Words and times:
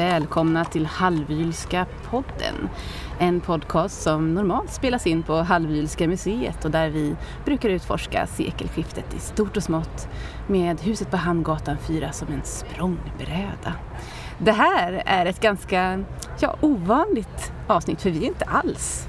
välkomna 0.00 0.64
till 0.64 0.86
Halvylska 0.86 1.86
podden. 2.10 2.68
En 3.18 3.40
podcast 3.40 4.02
som 4.02 4.34
normalt 4.34 4.72
spelas 4.72 5.06
in 5.06 5.22
på 5.22 5.36
Halvylska 5.36 6.08
museet 6.08 6.64
och 6.64 6.70
där 6.70 6.88
vi 6.90 7.16
brukar 7.44 7.68
utforska 7.68 8.26
sekelskiftet 8.26 9.14
i 9.14 9.18
stort 9.18 9.56
och 9.56 9.62
smått 9.62 10.08
med 10.46 10.80
huset 10.80 11.10
på 11.10 11.16
Hamngatan 11.16 11.76
4 11.78 12.12
som 12.12 12.28
en 12.28 12.42
språngbräda. 12.44 13.74
Det 14.38 14.52
här 14.52 15.02
är 15.06 15.26
ett 15.26 15.40
ganska 15.40 16.04
ja, 16.40 16.56
ovanligt 16.60 17.52
avsnitt 17.66 18.02
för 18.02 18.10
vi 18.10 18.22
är 18.22 18.28
inte 18.28 18.44
alls 18.44 19.08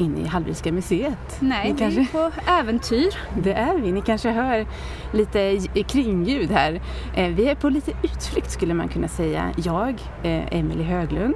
inne 0.00 0.20
i 0.20 0.26
Hallwylska 0.26 0.72
museet. 0.72 1.36
Nej, 1.40 1.66
Ni 1.66 1.72
vi 1.72 1.78
kanske... 1.78 2.00
är 2.00 2.30
på 2.30 2.50
äventyr. 2.50 3.18
Det 3.42 3.52
är 3.52 3.74
vi. 3.74 3.92
Ni 3.92 4.02
kanske 4.02 4.30
hör 4.30 4.66
lite 5.12 5.58
kringljud 5.88 6.50
här. 6.50 6.82
Eh, 7.14 7.28
vi 7.28 7.48
är 7.48 7.54
på 7.54 7.68
lite 7.68 7.92
utflykt 8.02 8.50
skulle 8.50 8.74
man 8.74 8.88
kunna 8.88 9.08
säga. 9.08 9.50
Jag, 9.56 9.94
eh, 10.22 10.58
Emelie 10.58 10.84
Höglund 10.84 11.34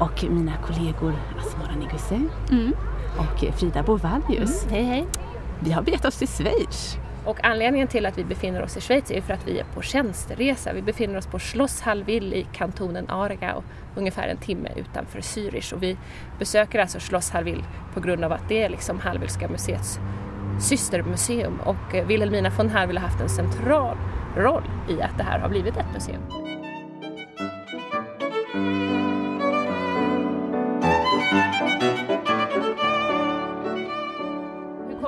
och 0.00 0.24
mina 0.30 0.52
kollegor 0.56 1.14
Asmara 1.38 1.76
Neguse 1.76 2.20
mm. 2.50 2.72
och 3.18 3.58
Frida 3.58 3.82
Bovallius. 3.82 4.66
Mm. 4.66 4.74
Hej, 4.74 4.84
hej. 4.84 5.06
Vi 5.60 5.72
har 5.72 5.82
begett 5.82 6.04
oss 6.04 6.18
till 6.18 6.28
Schweiz. 6.28 6.98
Och 7.26 7.44
anledningen 7.44 7.88
till 7.88 8.06
att 8.06 8.18
vi 8.18 8.24
befinner 8.24 8.62
oss 8.62 8.76
i 8.76 8.80
Schweiz 8.80 9.10
är 9.10 9.20
för 9.20 9.34
att 9.34 9.48
vi 9.48 9.58
är 9.58 9.64
på 9.64 9.82
tjänsteresa. 9.82 10.72
Vi 10.72 10.82
befinner 10.82 11.18
oss 11.18 11.26
på 11.26 11.38
Schloss 11.38 11.80
Hallwyl 11.80 12.34
i 12.34 12.46
kantonen 12.52 13.10
Aargau, 13.10 13.62
ungefär 13.94 14.28
en 14.28 14.36
timme 14.36 14.68
utanför 14.76 15.20
Zürich. 15.20 15.74
Och 15.74 15.82
vi 15.82 15.96
besöker 16.38 16.78
alltså 16.78 17.00
Schloss 17.00 17.30
Hallwyl 17.30 17.64
på 17.94 18.00
grund 18.00 18.24
av 18.24 18.32
att 18.32 18.48
det 18.48 18.62
är 18.62 18.68
liksom 18.68 19.00
Hallwylska 19.00 19.48
museets 19.48 20.00
systermuseum 20.60 21.60
och 21.64 21.94
eh, 21.94 22.06
Wilhelmina 22.06 22.50
von 22.50 22.68
Hallwyl 22.68 22.98
har 22.98 23.08
haft 23.08 23.20
en 23.20 23.28
central 23.28 23.96
roll 24.36 24.64
i 24.88 25.02
att 25.02 25.18
det 25.18 25.24
här 25.24 25.38
har 25.38 25.48
blivit 25.48 25.76
ett 25.76 25.92
museum. 25.94 26.45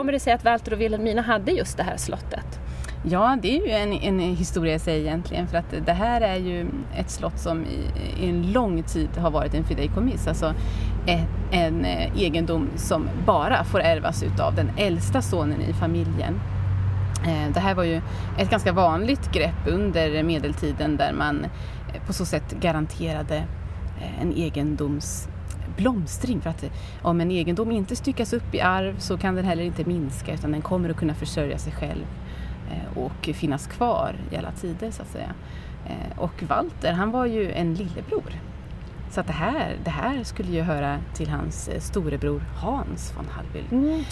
Kommer 0.09 0.19
det 0.19 0.21
sig 0.21 0.33
att 0.33 0.45
Walter 0.45 0.73
och 0.73 0.81
Wilhelmina 0.81 1.23
hade 1.23 1.53
just 1.53 1.77
det 1.77 1.83
här 1.83 1.97
slottet? 1.97 2.61
Ja, 3.05 3.39
det 3.43 3.59
är 3.59 3.67
ju 3.67 3.73
en, 3.73 3.93
en 3.93 4.21
historia 4.21 4.75
i 4.75 4.79
sig 4.79 5.01
egentligen 5.01 5.49
för 5.49 5.59
att 5.59 5.75
det 5.87 5.93
här 5.93 6.21
är 6.21 6.37
ju 6.37 6.67
ett 6.97 7.11
slott 7.11 7.39
som 7.39 7.65
i, 7.65 7.91
i 8.21 8.29
en 8.29 8.53
lång 8.53 8.83
tid 8.83 9.09
har 9.17 9.31
varit 9.31 9.55
en 9.55 9.65
fideikommiss, 9.65 10.29
alltså 10.29 10.55
en, 11.07 11.27
en 11.53 11.85
eh, 11.85 12.23
egendom 12.23 12.69
som 12.77 13.09
bara 13.27 13.65
får 13.65 13.81
ärvas 13.81 14.23
utav 14.23 14.55
den 14.55 14.71
äldsta 14.77 15.23
sonen 15.23 15.61
i 15.61 15.73
familjen. 15.73 16.41
Eh, 17.27 17.53
det 17.55 17.61
här 17.61 17.75
var 17.75 17.85
ju 17.85 18.01
ett 18.39 18.51
ganska 18.51 18.73
vanligt 18.73 19.33
grepp 19.33 19.67
under 19.67 20.23
medeltiden 20.23 20.97
där 20.97 21.13
man 21.13 21.45
eh, 21.95 22.07
på 22.07 22.13
så 22.13 22.25
sätt 22.25 22.61
garanterade 22.61 23.45
en 24.21 24.33
egendoms 24.33 25.29
blomstring. 25.77 26.41
För 26.41 26.51
att 26.51 26.63
eh, 26.63 26.71
om 27.03 27.21
en 27.21 27.31
egendom 27.31 27.71
inte 27.71 27.97
styckas 27.97 28.33
upp 28.33 28.55
i 28.55 28.61
arv 28.61 28.99
så 28.99 29.19
kan 29.19 29.35
den 29.35 29.45
heller 29.45 29.63
inte 29.63 29.85
minska 29.85 30.35
utan 30.35 30.53
den 30.53 30.63
kommer 30.63 30.91
att 30.91 30.97
kunna 30.97 31.15
försörja 31.15 31.59
sig 31.59 31.73
själv 31.73 32.07
eh, 32.71 32.99
och 32.99 33.31
finnas 33.35 33.67
kvar 33.67 34.15
i 34.31 34.37
alla 34.37 34.53
tider 34.53 34.91
så 34.91 35.03
att 35.03 35.09
säga. 35.09 35.35
Eh, 35.87 36.19
och 36.19 36.43
Walter 36.43 36.93
han 36.93 37.11
var 37.11 37.27
ju 37.27 37.53
en 37.53 37.75
lillebror. 37.75 38.33
Så 39.11 39.21
att 39.21 39.27
det, 39.27 39.33
här, 39.33 39.77
det 39.85 39.91
här 39.91 40.25
skulle 40.25 40.53
ju 40.53 40.63
höra 40.63 40.99
till 41.15 41.29
hans 41.29 41.69
eh, 41.69 41.81
storebror 41.81 42.43
Hans 42.57 43.15
von 43.17 43.27
Hallwyl. 43.29 43.65
Mm. 43.71 44.05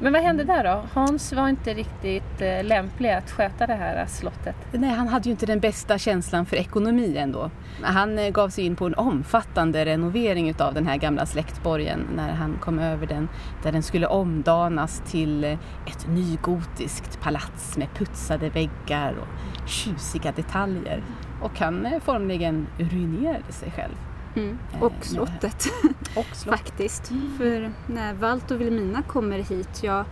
Men 0.00 0.12
vad 0.12 0.22
hände 0.22 0.44
där 0.44 0.64
då? 0.64 0.84
Hans 0.92 1.32
var 1.32 1.48
inte 1.48 1.74
riktigt 1.74 2.40
eh, 2.40 2.64
lämplig 2.64 3.10
att 3.10 3.30
sköta 3.30 3.66
det 3.66 3.74
här 3.74 4.06
slottet. 4.06 4.56
Nej, 4.72 4.90
han 4.90 5.08
hade 5.08 5.24
ju 5.24 5.30
inte 5.30 5.46
den 5.46 5.60
bästa 5.60 5.98
känslan 5.98 6.46
för 6.46 6.56
ekonomi 6.56 7.16
ändå. 7.16 7.50
Han 7.82 8.18
eh, 8.18 8.30
gav 8.30 8.48
sig 8.48 8.64
in 8.64 8.76
på 8.76 8.86
en 8.86 8.94
omfattande 8.94 9.84
renovering 9.84 10.48
utav 10.48 10.74
den 10.74 10.86
här 10.86 10.96
gamla 10.96 11.26
släktborgen 11.26 12.00
när 12.16 12.32
han 12.32 12.58
kom 12.60 12.78
över 12.78 13.06
den. 13.06 13.28
Där 13.62 13.72
den 13.72 13.82
skulle 13.82 14.06
omdanas 14.06 15.02
till 15.06 15.44
ett 15.44 16.06
nygotiskt 16.08 17.20
palats 17.20 17.76
med 17.76 17.88
putsade 17.94 18.48
väggar 18.48 19.14
och 19.20 19.68
tjusiga 19.68 20.32
detaljer. 20.32 21.02
Och 21.42 21.58
han 21.58 22.00
formligen 22.04 22.66
ruinerade 22.78 23.52
sig 23.52 23.70
själv. 23.70 23.94
Mm. 24.34 24.58
Och 24.80 24.92
slottet. 25.00 25.66
Och 26.16 26.36
slott. 26.36 26.58
Faktiskt. 26.58 27.10
Mm. 27.10 27.38
För 27.38 27.72
när 27.86 28.14
Walt 28.14 28.50
och 28.50 28.60
Vilhelmina 28.60 29.02
kommer 29.02 29.38
hit, 29.38 29.80
ja 29.82 30.04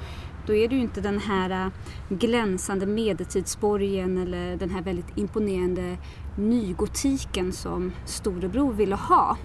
då 0.46 0.54
är 0.54 0.68
det 0.68 0.74
ju 0.74 0.80
inte 0.80 1.00
den 1.00 1.18
här 1.18 1.50
äh, 1.50 1.72
glänsande 2.08 2.86
medeltidsborgen 2.86 4.18
eller 4.18 4.56
den 4.56 4.70
här 4.70 4.82
väldigt 4.82 5.18
imponerande 5.18 5.96
nygotiken 6.36 7.52
som 7.52 7.92
storebror 8.04 8.72
ville 8.72 8.94
ha. 8.94 9.36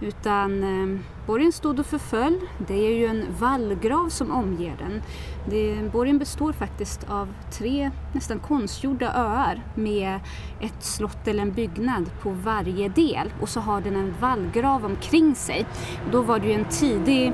Utan 0.00 0.62
eh, 0.62 1.00
borgen 1.26 1.52
stod 1.52 1.80
och 1.80 1.86
förföll. 1.86 2.40
Det 2.68 2.86
är 2.86 2.94
ju 2.94 3.06
en 3.06 3.26
vallgrav 3.38 4.08
som 4.08 4.30
omger 4.30 4.76
den. 4.78 5.02
Det, 5.46 5.92
borgen 5.92 6.18
består 6.18 6.52
faktiskt 6.52 7.10
av 7.10 7.28
tre 7.50 7.90
nästan 8.12 8.38
konstgjorda 8.38 9.12
öar 9.14 9.62
med 9.74 10.20
ett 10.60 10.84
slott 10.84 11.28
eller 11.28 11.42
en 11.42 11.52
byggnad 11.52 12.10
på 12.22 12.30
varje 12.30 12.88
del 12.88 13.32
och 13.40 13.48
så 13.48 13.60
har 13.60 13.80
den 13.80 13.96
en 13.96 14.14
vallgrav 14.20 14.84
omkring 14.84 15.34
sig. 15.34 15.66
Då 16.12 16.22
var 16.22 16.38
det 16.38 16.46
ju 16.46 16.52
en 16.52 16.64
tidig 16.64 17.32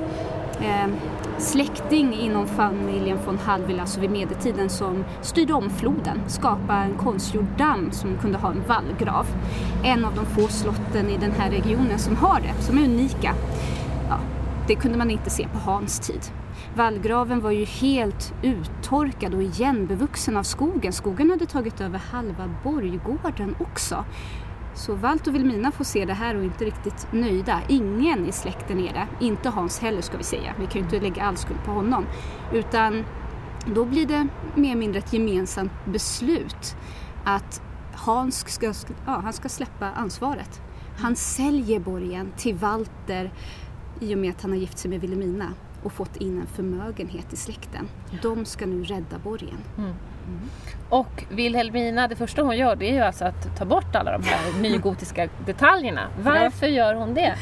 eh, 0.61 0.87
släkting 1.37 2.13
inom 2.13 2.47
familjen 2.47 3.17
von 3.25 3.37
Hallwyl, 3.37 3.79
alltså 3.79 3.99
vid 3.99 4.11
medeltiden, 4.11 4.69
som 4.69 5.05
styrde 5.21 5.53
om 5.53 5.69
floden, 5.69 6.21
skapade 6.27 6.79
en 6.79 6.97
konstgjord 6.97 7.47
damm 7.57 7.91
som 7.91 8.17
kunde 8.17 8.37
ha 8.37 8.51
en 8.51 8.63
vallgrav. 8.67 9.25
En 9.83 10.05
av 10.05 10.15
de 10.15 10.25
få 10.25 10.47
slotten 10.47 11.09
i 11.09 11.17
den 11.17 11.31
här 11.31 11.49
regionen 11.49 11.99
som 11.99 12.15
har 12.15 12.39
det, 12.39 12.63
som 12.63 12.77
är 12.77 12.83
unika. 12.83 13.33
Ja, 14.09 14.19
det 14.67 14.75
kunde 14.75 14.97
man 14.97 15.11
inte 15.11 15.29
se 15.29 15.47
på 15.47 15.71
Hans 15.71 15.99
tid. 15.99 16.21
Vallgraven 16.75 17.41
var 17.41 17.51
ju 17.51 17.65
helt 17.65 18.33
uttorkad 18.41 19.33
och 19.33 19.43
igenbevuxen 19.43 20.37
av 20.37 20.43
skogen. 20.43 20.93
Skogen 20.93 21.29
hade 21.29 21.45
tagit 21.45 21.81
över 21.81 21.99
halva 22.11 22.49
borggården 22.63 23.55
också. 23.59 24.05
Så 24.77 24.95
Walt 24.95 25.27
och 25.27 25.35
Vilmina 25.35 25.71
får 25.71 25.83
se 25.83 26.05
det 26.05 26.13
här 26.13 26.35
och 26.35 26.41
är 26.41 26.45
inte 26.45 26.65
riktigt 26.65 27.07
nöjda. 27.11 27.61
Ingen 27.67 28.25
i 28.25 28.31
släkten 28.31 28.79
är 28.79 28.93
det. 28.93 29.25
Inte 29.25 29.49
Hans 29.49 29.79
heller 29.79 30.01
ska 30.01 30.17
vi 30.17 30.23
säga. 30.23 30.53
Vi 30.59 30.65
kan 30.65 30.73
ju 30.73 30.79
inte 30.79 30.99
lägga 30.99 31.23
all 31.23 31.37
skuld 31.37 31.59
på 31.65 31.71
honom. 31.71 32.05
Utan 32.53 33.03
då 33.75 33.85
blir 33.85 34.07
det 34.07 34.27
mer 34.55 34.69
eller 34.69 34.79
mindre 34.79 34.99
ett 34.99 35.13
gemensamt 35.13 35.71
beslut 35.85 36.75
att 37.23 37.61
Hans 37.93 38.45
ska, 38.47 38.73
ja, 39.05 39.21
han 39.23 39.33
ska 39.33 39.49
släppa 39.49 39.91
ansvaret. 39.91 40.61
Han 40.97 41.15
säljer 41.15 41.79
borgen 41.79 42.31
till 42.37 42.55
Walter 42.55 43.33
i 43.99 44.15
och 44.15 44.19
med 44.19 44.29
att 44.29 44.41
han 44.41 44.51
har 44.51 44.57
gift 44.57 44.77
sig 44.77 44.89
med 44.89 45.01
Vilhelmina 45.01 45.53
och 45.83 45.93
fått 45.93 46.15
in 46.15 46.41
en 46.41 46.47
förmögenhet 46.47 47.33
i 47.33 47.35
släkten. 47.35 47.87
De 48.21 48.45
ska 48.45 48.65
nu 48.65 48.83
rädda 48.83 49.19
borgen. 49.19 49.57
Mm. 49.77 49.93
Mm. 50.27 50.39
Och 50.89 51.23
Wilhelmina, 51.29 52.07
det 52.07 52.15
första 52.15 52.41
hon 52.41 52.57
gör 52.57 52.75
det 52.75 52.89
är 52.89 52.93
ju 52.93 53.01
alltså 53.01 53.25
att 53.25 53.57
ta 53.57 53.65
bort 53.65 53.95
alla 53.95 54.11
de 54.17 54.23
här 54.23 54.61
nygotiska 54.61 55.29
detaljerna. 55.45 56.07
Varför 56.21 56.67
gör 56.67 56.93
hon 56.93 57.13
det? 57.13 57.35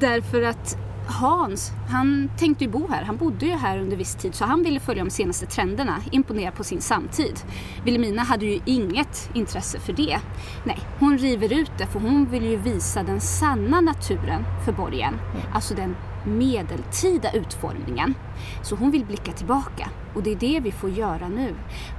Därför 0.00 0.42
att 0.42 0.78
Hans, 1.10 1.72
han 1.90 2.30
tänkte 2.38 2.64
ju 2.64 2.70
bo 2.70 2.88
här. 2.88 3.02
Han 3.02 3.16
bodde 3.16 3.46
ju 3.46 3.52
här 3.52 3.78
under 3.78 3.96
viss 3.96 4.14
tid 4.14 4.34
så 4.34 4.44
han 4.44 4.62
ville 4.62 4.80
följa 4.80 5.04
de 5.04 5.10
senaste 5.10 5.46
trenderna, 5.46 6.00
imponera 6.10 6.50
på 6.50 6.64
sin 6.64 6.80
samtid. 6.80 7.40
Wilhelmina 7.84 8.22
hade 8.22 8.46
ju 8.46 8.60
inget 8.64 9.30
intresse 9.34 9.80
för 9.80 9.92
det. 9.92 10.18
Nej, 10.64 10.78
hon 10.98 11.18
river 11.18 11.52
ut 11.52 11.70
det 11.78 11.86
för 11.86 12.00
hon 12.00 12.26
vill 12.30 12.44
ju 12.44 12.56
visa 12.56 13.02
den 13.02 13.20
sanna 13.20 13.80
naturen 13.80 14.44
för 14.64 14.72
borgen. 14.72 15.14
Mm. 15.14 15.46
Alltså 15.54 15.74
den 15.74 15.96
medeltida 16.26 17.32
utformningen. 17.32 18.14
Så 18.62 18.76
hon 18.76 18.90
vill 18.90 19.04
blicka 19.04 19.32
tillbaka 19.32 19.90
och 20.14 20.22
det 20.22 20.32
är 20.32 20.36
det 20.36 20.60
vi 20.60 20.72
får 20.72 20.90
göra 20.90 21.28
nu. 21.28 21.54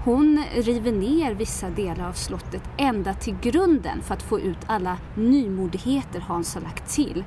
Hon 0.06 0.44
river 0.54 0.92
ner 0.92 1.33
vissa 1.33 1.69
delar 1.69 2.07
av 2.07 2.13
slottet 2.13 2.63
ända 2.77 3.13
till 3.13 3.36
grunden 3.42 4.01
för 4.01 4.13
att 4.13 4.24
få 4.24 4.39
ut 4.39 4.60
alla 4.68 4.98
nymodigheter 5.16 6.19
Hans 6.19 6.56
har 6.56 6.62
lagt 6.62 6.95
till. 6.95 7.24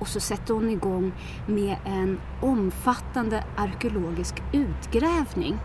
Och 0.00 0.08
så 0.08 0.20
sätter 0.20 0.54
hon 0.54 0.70
igång 0.70 1.12
med 1.46 1.76
en 1.84 2.20
omfattande 2.42 3.44
arkeologisk 3.56 4.34
utgrävning 4.52 5.58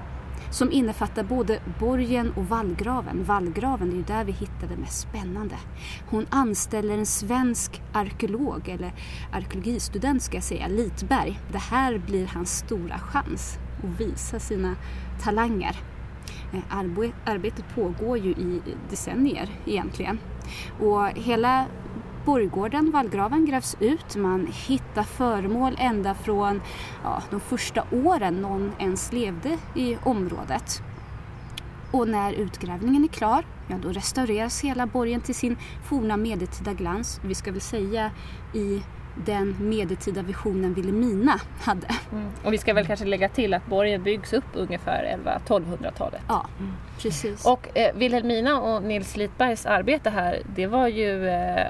som 0.53 0.71
innefattar 0.71 1.23
både 1.23 1.59
borgen 1.79 2.31
och 2.35 2.49
vallgraven. 2.49 3.23
Vallgraven, 3.23 3.89
det 3.89 3.95
är 3.95 3.97
ju 3.97 4.03
där 4.03 4.23
vi 4.23 4.31
hittar 4.31 4.67
det 4.67 4.77
mest 4.77 4.99
spännande. 4.99 5.55
Hon 6.09 6.25
anställer 6.29 6.97
en 6.97 7.05
svensk 7.05 7.81
arkeolog, 7.93 8.69
eller 8.69 8.93
arkeologistudent 9.31 10.21
ska 10.21 10.37
jag 10.37 10.43
säga, 10.43 10.67
Litberg. 10.67 11.39
Det 11.51 11.57
här 11.57 11.97
blir 11.97 12.27
hans 12.27 12.57
stora 12.57 12.99
chans 12.99 13.57
att 13.83 14.01
visa 14.01 14.39
sina 14.39 14.75
talanger. 15.23 15.75
Eh, 16.53 16.77
arbetet 17.25 17.65
pågår 17.75 18.17
ju 18.17 18.31
i 18.31 18.61
decennier 18.89 19.49
egentligen. 19.65 20.19
Och 20.79 21.07
hela 21.07 21.65
borggården, 22.25 22.91
vallgraven, 22.91 23.45
grävs 23.45 23.77
ut. 23.79 24.15
Man 24.15 24.47
hittar 24.67 25.03
föremål 25.03 25.75
ända 25.79 26.13
från 26.13 26.61
ja, 27.03 27.23
de 27.31 27.39
första 27.39 27.83
åren 27.91 28.41
någon 28.41 28.71
ens 28.79 29.13
levde 29.13 29.57
i 29.75 29.97
området. 30.03 30.81
Och 31.91 32.07
när 32.07 32.33
utgrävningen 32.33 33.03
är 33.03 33.07
klar, 33.07 33.45
ja 33.67 33.75
då 33.83 33.89
restaureras 33.89 34.61
hela 34.61 34.85
borgen 34.85 35.21
till 35.21 35.35
sin 35.35 35.57
forna 35.83 36.17
medeltida 36.17 36.73
glans. 36.73 37.19
Vi 37.23 37.35
ska 37.35 37.51
väl 37.51 37.61
säga 37.61 38.11
i 38.53 38.83
den 39.15 39.55
medeltida 39.59 40.21
visionen 40.21 40.73
Vilhelmina 40.73 41.39
hade. 41.61 41.87
Mm. 42.11 42.29
Och 42.43 42.53
vi 42.53 42.57
ska 42.57 42.73
väl 42.73 42.87
kanske 42.87 43.05
lägga 43.05 43.29
till 43.29 43.53
att 43.53 43.65
borgen 43.65 44.03
byggs 44.03 44.33
upp 44.33 44.45
ungefär 44.53 45.17
11-1200-talet. 45.47 46.21
Ja, 46.27 46.45
precis. 46.99 47.45
Och 47.45 47.77
eh, 47.77 47.95
Vilhelmina 47.95 48.61
och 48.61 48.83
Nils 48.83 49.17
Litbergs 49.17 49.65
arbete 49.65 50.09
här, 50.09 50.41
det 50.55 50.67
var 50.67 50.87
ju 50.87 51.27
eh, 51.29 51.67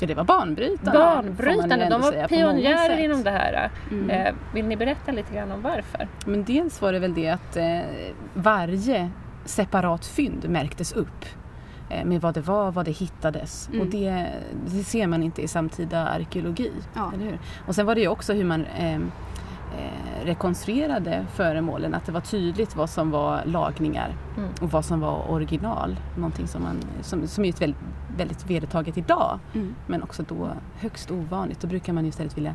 Ja, 0.00 0.06
det 0.06 0.14
var 0.14 0.24
banbrytande. 0.24 0.98
Banbrytande, 0.98 1.88
de 1.90 2.00
var 2.00 2.28
pionjärer 2.28 2.98
inom 2.98 3.22
det 3.22 3.30
här. 3.30 3.70
Mm. 3.90 4.10
Eh, 4.10 4.34
vill 4.54 4.66
ni 4.66 4.76
berätta 4.76 5.12
lite 5.12 5.34
grann 5.34 5.52
om 5.52 5.62
varför? 5.62 6.08
Men 6.26 6.44
dels 6.44 6.82
var 6.82 6.92
det 6.92 6.98
väl 6.98 7.14
det 7.14 7.28
att 7.28 7.56
eh, 7.56 7.80
varje 8.34 9.10
separat 9.44 10.06
fynd 10.06 10.48
märktes 10.48 10.92
upp 10.92 11.24
eh, 11.90 12.04
med 12.04 12.20
vad 12.20 12.34
det 12.34 12.40
var, 12.40 12.72
vad 12.72 12.84
det 12.84 12.90
hittades. 12.90 13.68
Mm. 13.68 13.80
Och 13.80 13.86
det, 13.86 14.26
det, 14.66 14.84
ser 14.84 15.06
man 15.06 15.22
inte 15.22 15.42
i 15.42 15.48
samtida 15.48 16.08
arkeologi. 16.08 16.72
Ja. 16.94 17.12
Eller 17.14 17.24
hur? 17.24 17.38
Och 17.66 17.74
sen 17.74 17.86
var 17.86 17.94
det 17.94 18.00
ju 18.00 18.08
också 18.08 18.32
hur 18.32 18.44
man 18.44 18.64
rekonstruerade 20.24 21.26
föremålen, 21.34 21.94
att 21.94 22.06
det 22.06 22.12
var 22.12 22.20
tydligt 22.20 22.76
vad 22.76 22.90
som 22.90 23.10
var 23.10 23.44
lagningar 23.44 24.16
mm. 24.36 24.50
och 24.60 24.70
vad 24.70 24.84
som 24.84 25.00
var 25.00 25.30
original. 25.30 25.96
Någonting 26.16 26.48
som, 26.48 26.62
man, 26.62 26.80
som, 27.02 27.26
som 27.26 27.44
är 27.44 27.48
ett 27.48 27.62
väldigt, 27.62 27.80
väldigt 28.16 28.50
vedertaget 28.50 28.98
idag 28.98 29.38
mm. 29.54 29.74
men 29.86 30.02
också 30.02 30.22
då 30.22 30.50
högst 30.78 31.10
ovanligt. 31.10 31.60
Då 31.60 31.66
brukar 31.66 31.92
man 31.92 32.06
istället 32.06 32.36
vilja 32.36 32.54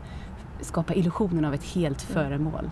skapa 0.62 0.94
illusionen 0.94 1.46
av 1.46 1.54
ett 1.54 1.64
helt 1.64 2.10
mm. 2.10 2.24
föremål. 2.24 2.70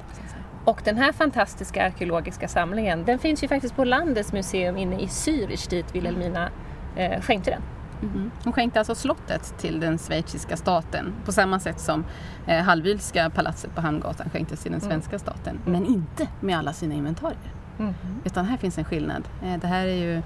Och 0.66 0.82
den 0.84 0.98
här 0.98 1.12
fantastiska 1.12 1.86
arkeologiska 1.86 2.48
samlingen 2.48 3.06
den 3.06 3.20
finns 3.20 3.44
ju 3.44 3.48
faktiskt 3.48 3.76
på 3.76 3.84
Landets 3.84 4.34
museum 4.34 4.78
inne 4.78 5.00
i 5.00 5.06
Zürich 5.06 5.70
dit 5.70 5.96
Wilhelmina 5.96 6.50
eh, 6.96 7.22
skänkte 7.22 7.52
den. 7.52 7.62
Mm. 8.04 8.32
Hon 8.44 8.54
skänkte 8.54 8.80
alltså 8.80 8.96
slottet 8.96 9.58
till 9.58 9.80
den 9.80 9.98
schweiziska 9.98 10.58
staten 10.58 11.14
på 11.26 11.32
samma 11.32 11.60
sätt 11.60 11.80
som 11.80 12.06
eh, 12.48 12.64
Hallwylska 12.64 13.30
palatset 13.30 13.76
på 13.76 13.82
Hamngatan 13.82 14.30
skänktes 14.30 14.60
till 14.60 14.72
den 14.72 14.82
mm. 14.82 14.92
svenska 14.92 15.20
staten. 15.20 15.60
Men 15.66 15.86
inte 15.86 16.28
med 16.40 16.58
alla 16.58 16.74
sina 16.74 16.96
inventarier. 16.96 17.54
Mm. 17.80 17.94
Utan 18.24 18.46
här 18.46 18.58
finns 18.58 18.78
en 18.78 18.86
skillnad. 18.86 19.24
Eh, 19.44 19.60
det 19.62 19.68
här 19.68 19.88
är 19.88 19.96
ju 19.96 20.22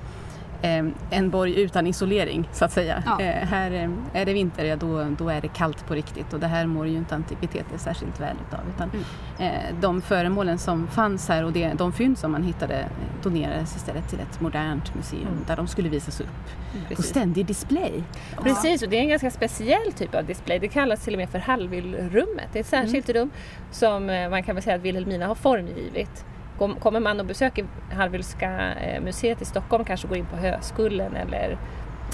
en 1.09 1.29
borg 1.29 1.61
utan 1.61 1.87
isolering 1.87 2.49
så 2.51 2.65
att 2.65 2.71
säga. 2.71 3.03
Ja. 3.05 3.21
Eh, 3.21 3.47
här 3.47 3.71
eh, 3.71 4.21
är 4.21 4.25
det 4.25 4.33
vinter, 4.33 4.65
ja, 4.65 4.75
då, 4.75 5.07
då 5.17 5.29
är 5.29 5.41
det 5.41 5.47
kallt 5.47 5.87
på 5.87 5.93
riktigt 5.93 6.33
och 6.33 6.39
det 6.39 6.47
här 6.47 6.65
mår 6.65 6.87
ju 6.87 6.97
inte 6.97 7.15
antikviteter 7.15 7.77
särskilt 7.77 8.19
väl 8.19 8.35
utav. 8.47 8.59
Utan, 8.75 8.89
mm. 8.89 9.53
eh, 9.53 9.79
de 9.81 10.01
föremålen 10.01 10.57
som 10.57 10.87
fanns 10.87 11.29
här 11.29 11.43
och 11.43 11.51
det, 11.51 11.73
de 11.73 11.93
fynd 11.93 12.17
som 12.17 12.31
man 12.31 12.43
hittade 12.43 12.85
donerades 13.23 13.75
istället 13.75 14.09
till 14.09 14.19
ett 14.19 14.41
modernt 14.41 14.95
museum 14.95 15.27
mm. 15.27 15.43
där 15.47 15.55
de 15.55 15.67
skulle 15.67 15.89
visas 15.89 16.21
upp 16.21 16.27
mm, 16.73 16.95
på 16.95 17.01
ständig 17.01 17.45
display. 17.45 18.03
Ja. 18.35 18.43
Precis, 18.43 18.83
och 18.83 18.89
det 18.89 18.97
är 18.97 19.01
en 19.01 19.09
ganska 19.09 19.31
speciell 19.31 19.93
typ 19.95 20.15
av 20.15 20.25
display. 20.25 20.59
Det 20.59 20.67
kallas 20.67 21.03
till 21.03 21.13
och 21.13 21.19
med 21.19 21.29
för 21.29 21.39
Hallwylrummet. 21.39 22.47
Det 22.53 22.59
är 22.59 22.63
ett 22.63 22.67
särskilt 22.67 23.09
mm. 23.09 23.21
rum 23.21 23.31
som 23.71 24.09
eh, 24.09 24.29
man 24.29 24.43
kan 24.43 24.55
väl 24.55 24.63
säga 24.63 24.75
att 24.75 24.81
Wilhelmina 24.81 25.27
har 25.27 25.35
formgivit. 25.35 26.25
Kommer 26.57 26.99
man 26.99 27.19
och 27.19 27.25
besöker 27.25 27.65
Hallwylska 27.91 28.73
eh, 28.73 29.01
museet 29.01 29.41
i 29.41 29.45
Stockholm, 29.45 29.85
kanske 29.85 30.07
går 30.07 30.17
in 30.17 30.25
på 30.25 30.35
Höskullen 30.35 31.15
eller 31.15 31.57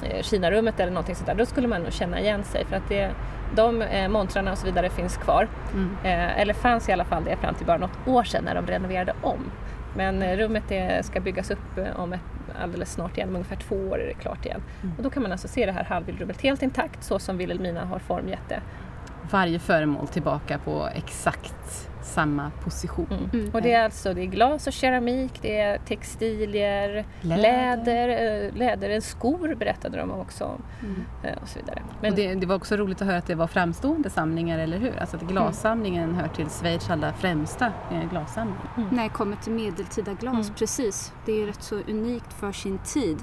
eh, 0.03 0.21
Kinarummet 0.21 0.79
eller 0.79 0.91
någonting 0.91 1.15
sånt 1.15 1.27
där, 1.27 1.35
då 1.35 1.45
skulle 1.45 1.67
man 1.67 1.81
nog 1.81 1.93
känna 1.93 2.19
igen 2.19 2.43
sig 2.43 2.65
för 2.65 2.75
att 2.75 2.89
det, 2.89 3.11
de 3.55 3.81
eh, 3.81 4.09
montrarna 4.09 4.51
och 4.51 4.57
så 4.57 4.65
vidare 4.65 4.89
finns 4.89 5.17
kvar. 5.17 5.47
Mm. 5.73 5.97
eller 6.37 6.53
fanns 6.53 6.89
i 6.89 6.91
alla 6.91 7.05
fall 7.05 7.23
det 7.23 7.35
fram 7.35 7.55
till 7.55 7.65
bara 7.65 7.77
något 7.77 8.07
år 8.07 8.23
sedan 8.23 8.43
när 8.43 8.55
de 8.55 8.67
renoverade 8.67 9.13
om. 9.21 9.51
Men 9.95 10.37
rummet 10.37 10.71
är, 10.71 11.01
ska 11.01 11.19
byggas 11.19 11.51
upp 11.51 11.79
om 11.95 12.13
ett, 12.13 12.21
alldeles 12.61 12.93
snart 12.93 13.17
igen, 13.17 13.29
om 13.29 13.35
ungefär 13.35 13.55
två 13.55 13.75
år 13.75 13.99
är 13.99 14.07
det 14.07 14.13
klart 14.13 14.45
igen. 14.45 14.61
Mm. 14.83 14.95
Och 14.97 15.03
då 15.03 15.09
kan 15.09 15.23
man 15.23 15.31
alltså 15.31 15.47
se 15.47 15.65
det 15.65 15.71
här 15.71 15.83
Hallwylrummet 15.83 16.41
helt 16.41 16.61
intakt 16.61 17.03
så 17.03 17.19
som 17.19 17.37
Wilhelmina 17.37 17.85
har 17.85 17.99
formgett 17.99 18.49
det. 18.49 18.61
Varje 19.31 19.59
föremål 19.59 20.07
tillbaka 20.07 20.59
på 20.59 20.89
exakt 20.95 21.89
samma 22.03 22.51
position. 22.63 23.07
Mm. 23.09 23.29
Mm. 23.33 23.49
Och 23.53 23.61
det 23.61 23.71
är 23.71 23.83
alltså 23.83 24.13
det 24.13 24.21
är 24.21 24.25
glas 24.25 24.67
och 24.67 24.73
keramik, 24.73 25.31
det 25.41 25.59
är 25.59 25.77
textilier, 25.77 27.05
läder, 27.21 27.41
läder, 27.41 28.09
eh, 28.09 28.55
läder 28.55 28.99
skor 28.99 29.55
berättade 29.55 29.97
de 29.97 30.11
också 30.11 30.43
om. 30.43 30.61
Mm. 30.81 31.05
Eh, 31.23 31.41
och 31.41 31.47
så 31.47 31.59
vidare. 31.59 31.83
Men 32.01 32.11
och 32.11 32.17
det, 32.17 32.35
det, 32.35 32.45
var 32.45 32.55
också 32.55 32.75
roligt 32.75 33.01
att 33.01 33.07
höra 33.07 33.17
att 33.17 33.27
det 33.27 33.35
var 33.35 33.47
framstående 33.47 34.09
samlingar, 34.09 34.59
eller 34.59 34.77
hur? 34.77 34.99
Alltså 34.99 35.17
att 35.17 35.23
glassamlingen 35.23 36.15
hör 36.15 36.27
till 36.27 36.49
Schweiz 36.49 36.89
allra 36.89 37.13
främsta 37.13 37.65
eh, 37.91 38.09
glassamling. 38.09 38.57
Mm. 38.77 38.89
När 38.91 39.03
det 39.03 39.09
kommer 39.09 39.35
till 39.35 39.53
medeltida 39.53 40.13
glas, 40.13 40.47
mm. 40.47 40.55
precis. 40.55 41.13
Det 41.25 41.31
är 41.41 41.45
rätt 41.45 41.63
så 41.63 41.75
unikt 41.75 42.33
för 42.33 42.51
sin 42.51 42.77
tid. 42.77 43.17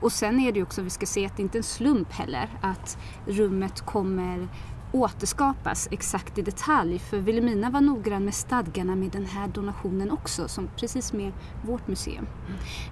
Och 0.00 0.12
sen 0.12 0.40
är 0.40 0.52
det 0.52 0.58
ju 0.58 0.62
också, 0.62 0.82
vi 0.82 0.90
ska 0.90 1.06
se 1.06 1.26
att 1.26 1.36
det 1.36 1.42
inte 1.42 1.58
är 1.58 1.60
en 1.60 1.64
slump 1.64 2.12
heller, 2.12 2.48
att 2.60 2.98
rummet 3.26 3.80
kommer 3.80 4.48
återskapas 4.92 5.88
exakt 5.90 6.38
i 6.38 6.42
detalj 6.42 6.98
för 6.98 7.18
Wilhelmina 7.18 7.70
var 7.70 7.80
noggrann 7.80 8.24
med 8.24 8.34
stadgarna 8.34 8.96
med 8.96 9.10
den 9.10 9.26
här 9.26 9.48
donationen 9.48 10.10
också, 10.10 10.48
som 10.48 10.68
precis 10.76 11.12
med 11.12 11.32
vårt 11.62 11.88
museum. 11.88 12.26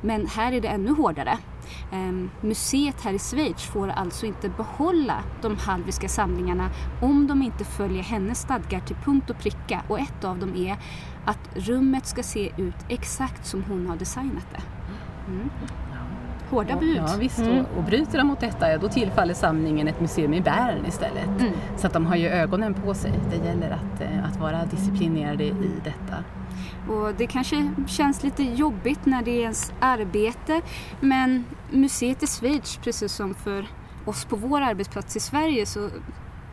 Men 0.03 0.27
här 0.27 0.53
är 0.53 0.61
det 0.61 0.69
ännu 0.69 0.93
hårdare. 0.93 1.39
Ehm, 1.93 2.31
museet 2.41 3.01
här 3.01 3.13
i 3.13 3.19
Schweiz 3.19 3.63
får 3.63 3.89
alltså 3.89 4.27
inte 4.27 4.49
behålla 4.49 5.23
de 5.43 5.57
halviska 5.57 6.09
samlingarna 6.09 6.71
om 7.03 7.27
de 7.27 7.43
inte 7.43 7.65
följer 7.65 8.03
hennes 8.03 8.41
stadgar 8.41 8.81
till 8.81 8.97
punkt 8.97 9.31
och 9.31 9.39
pricka 9.39 9.83
och 9.89 10.01
ett 10.01 10.25
av 10.25 10.39
dem 10.39 10.55
är 10.57 10.77
att 11.25 11.49
rummet 11.55 12.07
ska 12.07 12.23
se 12.23 12.53
ut 12.57 12.85
exakt 12.89 13.47
som 13.47 13.65
hon 13.65 13.87
har 13.87 13.97
designat 13.97 14.47
det. 14.53 14.63
Mm 15.29 15.51
hårda 16.51 16.77
bud. 16.77 16.97
Ja, 16.97 17.17
visst. 17.19 17.39
Mm. 17.39 17.59
Och, 17.59 17.77
och 17.77 17.83
bryter 17.83 18.19
de 18.19 18.27
mot 18.27 18.41
detta, 18.41 18.79
då 18.79 18.89
tillfaller 18.89 19.35
samlingen 19.35 19.89
ett 19.89 20.01
museum 20.01 20.35
i 20.35 20.41
Bern 20.41 20.87
istället. 20.87 21.41
Mm. 21.41 21.53
Så 21.77 21.87
att 21.87 21.93
de 21.93 22.07
har 22.07 22.17
ju 22.17 22.29
ögonen 22.29 22.75
på 22.75 22.95
sig. 22.95 23.13
Det 23.31 23.49
gäller 23.49 23.71
att, 23.71 24.01
eh, 24.01 24.25
att 24.25 24.41
vara 24.41 24.65
disciplinerade 24.65 25.45
i 25.45 25.73
detta. 25.85 26.25
Och 26.89 27.15
det 27.19 27.27
kanske 27.27 27.71
känns 27.87 28.23
lite 28.23 28.43
jobbigt 28.43 29.07
när 29.07 29.23
det 29.23 29.31
är 29.31 29.43
ens 29.43 29.73
arbete 29.81 30.61
men 31.01 31.45
museet 31.71 32.23
i 32.23 32.27
Schweiz, 32.27 32.77
precis 32.77 33.13
som 33.13 33.35
för 33.35 33.67
oss 34.05 34.25
på 34.25 34.37
vår 34.37 34.61
arbetsplats 34.61 35.17
i 35.17 35.21
Sverige 35.21 35.67
så 35.67 35.91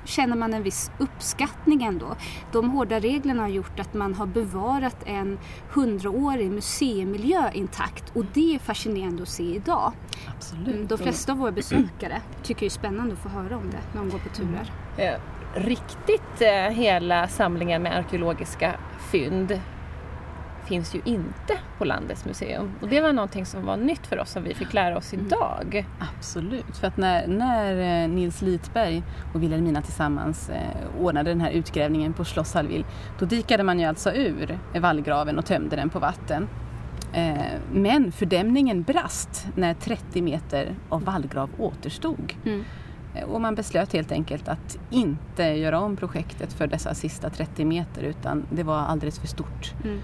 känner 0.05 0.35
man 0.35 0.53
en 0.53 0.63
viss 0.63 0.91
uppskattning 0.97 1.83
ändå. 1.83 2.15
De 2.51 2.69
hårda 2.69 2.99
reglerna 2.99 3.41
har 3.41 3.49
gjort 3.49 3.79
att 3.79 3.93
man 3.93 4.13
har 4.13 4.25
bevarat 4.25 4.97
en 5.05 5.39
hundraårig 5.73 6.51
museimiljö 6.51 7.51
intakt 7.53 8.15
och 8.15 8.25
det 8.33 8.55
är 8.55 8.59
fascinerande 8.59 9.23
att 9.23 9.29
se 9.29 9.43
idag. 9.43 9.91
Absolut. 10.35 10.67
Mm, 10.67 10.87
de 10.87 10.97
flesta 10.97 11.31
av 11.31 11.37
våra 11.37 11.51
besökare 11.51 12.21
tycker 12.43 12.59
det 12.59 12.67
är 12.67 12.69
spännande 12.69 13.13
att 13.13 13.19
få 13.19 13.29
höra 13.29 13.57
om 13.57 13.69
det 13.71 13.79
när 13.93 14.01
de 14.01 14.09
går 14.09 14.19
på 14.19 14.29
turer. 14.29 14.71
Mm. 14.97 15.21
Riktigt 15.55 16.41
eh, 16.41 16.49
hela 16.49 17.27
samlingen 17.27 17.81
med 17.81 17.97
arkeologiska 17.97 18.75
fynd 19.11 19.59
finns 20.67 20.95
ju 20.95 21.01
inte 21.05 21.57
på 21.77 21.85
landets 21.85 22.25
museum. 22.25 22.71
Och 22.81 22.87
det 22.87 23.01
var 23.01 23.13
någonting 23.13 23.45
som 23.45 23.65
var 23.65 23.77
nytt 23.77 24.07
för 24.07 24.19
oss 24.19 24.31
som 24.31 24.43
vi 24.43 24.53
fick 24.53 24.73
lära 24.73 24.97
oss 24.97 25.13
mm. 25.13 25.25
idag. 25.25 25.75
Mm. 25.75 25.85
Absolut, 26.17 26.77
för 26.77 26.87
att 26.87 26.97
när, 26.97 27.27
när 27.27 28.03
eh, 28.03 28.09
Nils 28.09 28.41
Litberg 28.41 29.03
och 29.33 29.43
Wilhelmina 29.43 29.81
tillsammans 29.81 30.49
eh, 30.49 31.01
ordnade 31.01 31.31
den 31.31 31.41
här 31.41 31.51
utgrävningen 31.51 32.13
på 32.13 32.25
Schloss 32.25 32.53
Hallwyl, 32.53 32.85
då 33.19 33.25
dikade 33.25 33.63
man 33.63 33.79
ju 33.79 33.85
alltså 33.85 34.11
ur 34.13 34.59
vallgraven 34.79 35.37
och 35.37 35.45
tömde 35.45 35.75
den 35.75 35.89
på 35.89 35.99
vatten. 35.99 36.47
Eh, 37.13 37.35
men 37.73 38.11
fördämningen 38.11 38.83
brast 38.83 39.47
när 39.55 39.73
30 39.73 40.21
meter 40.21 40.75
av 40.89 41.03
vallgrav 41.03 41.49
återstod. 41.57 42.33
Mm. 42.45 42.63
Eh, 43.15 43.23
och 43.23 43.41
man 43.41 43.55
beslöt 43.55 43.93
helt 43.93 44.11
enkelt 44.11 44.47
att 44.47 44.77
inte 44.89 45.43
göra 45.43 45.79
om 45.79 45.95
projektet 45.95 46.53
för 46.53 46.67
dessa 46.67 46.93
sista 46.93 47.29
30 47.29 47.65
meter 47.65 48.01
utan 48.01 48.45
det 48.51 48.63
var 48.63 48.77
alldeles 48.77 49.19
för 49.19 49.27
stort. 49.27 49.73
Mm 49.83 49.99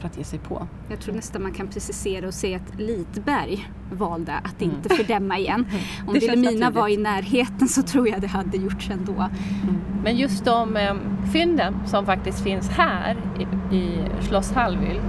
för 0.00 0.06
att 0.08 0.18
ge 0.18 0.24
sig 0.24 0.38
på. 0.38 0.66
Jag 0.90 1.00
tror 1.00 1.14
nästan 1.14 1.42
man 1.42 1.52
kan 1.52 1.68
precisera 1.68 2.26
och 2.26 2.34
säga 2.34 2.56
att 2.56 2.80
Litberg 2.80 3.68
valde 3.92 4.32
att 4.32 4.62
mm. 4.62 4.76
inte 4.76 4.94
fördämma 4.94 5.38
igen. 5.38 5.66
Om 6.06 6.14
Vilhelmina 6.14 6.70
var 6.70 6.88
i 6.88 6.96
närheten 6.96 7.68
så 7.68 7.82
tror 7.82 8.08
jag 8.08 8.20
det 8.20 8.26
hade 8.26 8.56
gjorts 8.56 8.90
ändå. 8.90 9.12
Mm. 9.12 9.30
Men 10.02 10.16
just 10.16 10.44
de 10.44 10.76
eh, 10.76 10.94
fynden 11.32 11.74
som 11.86 12.06
faktiskt 12.06 12.40
finns 12.40 12.68
här 12.68 13.16
i, 13.38 13.76
i 13.76 13.98
Schloss 14.20 14.52
Hallwyl 14.52 15.00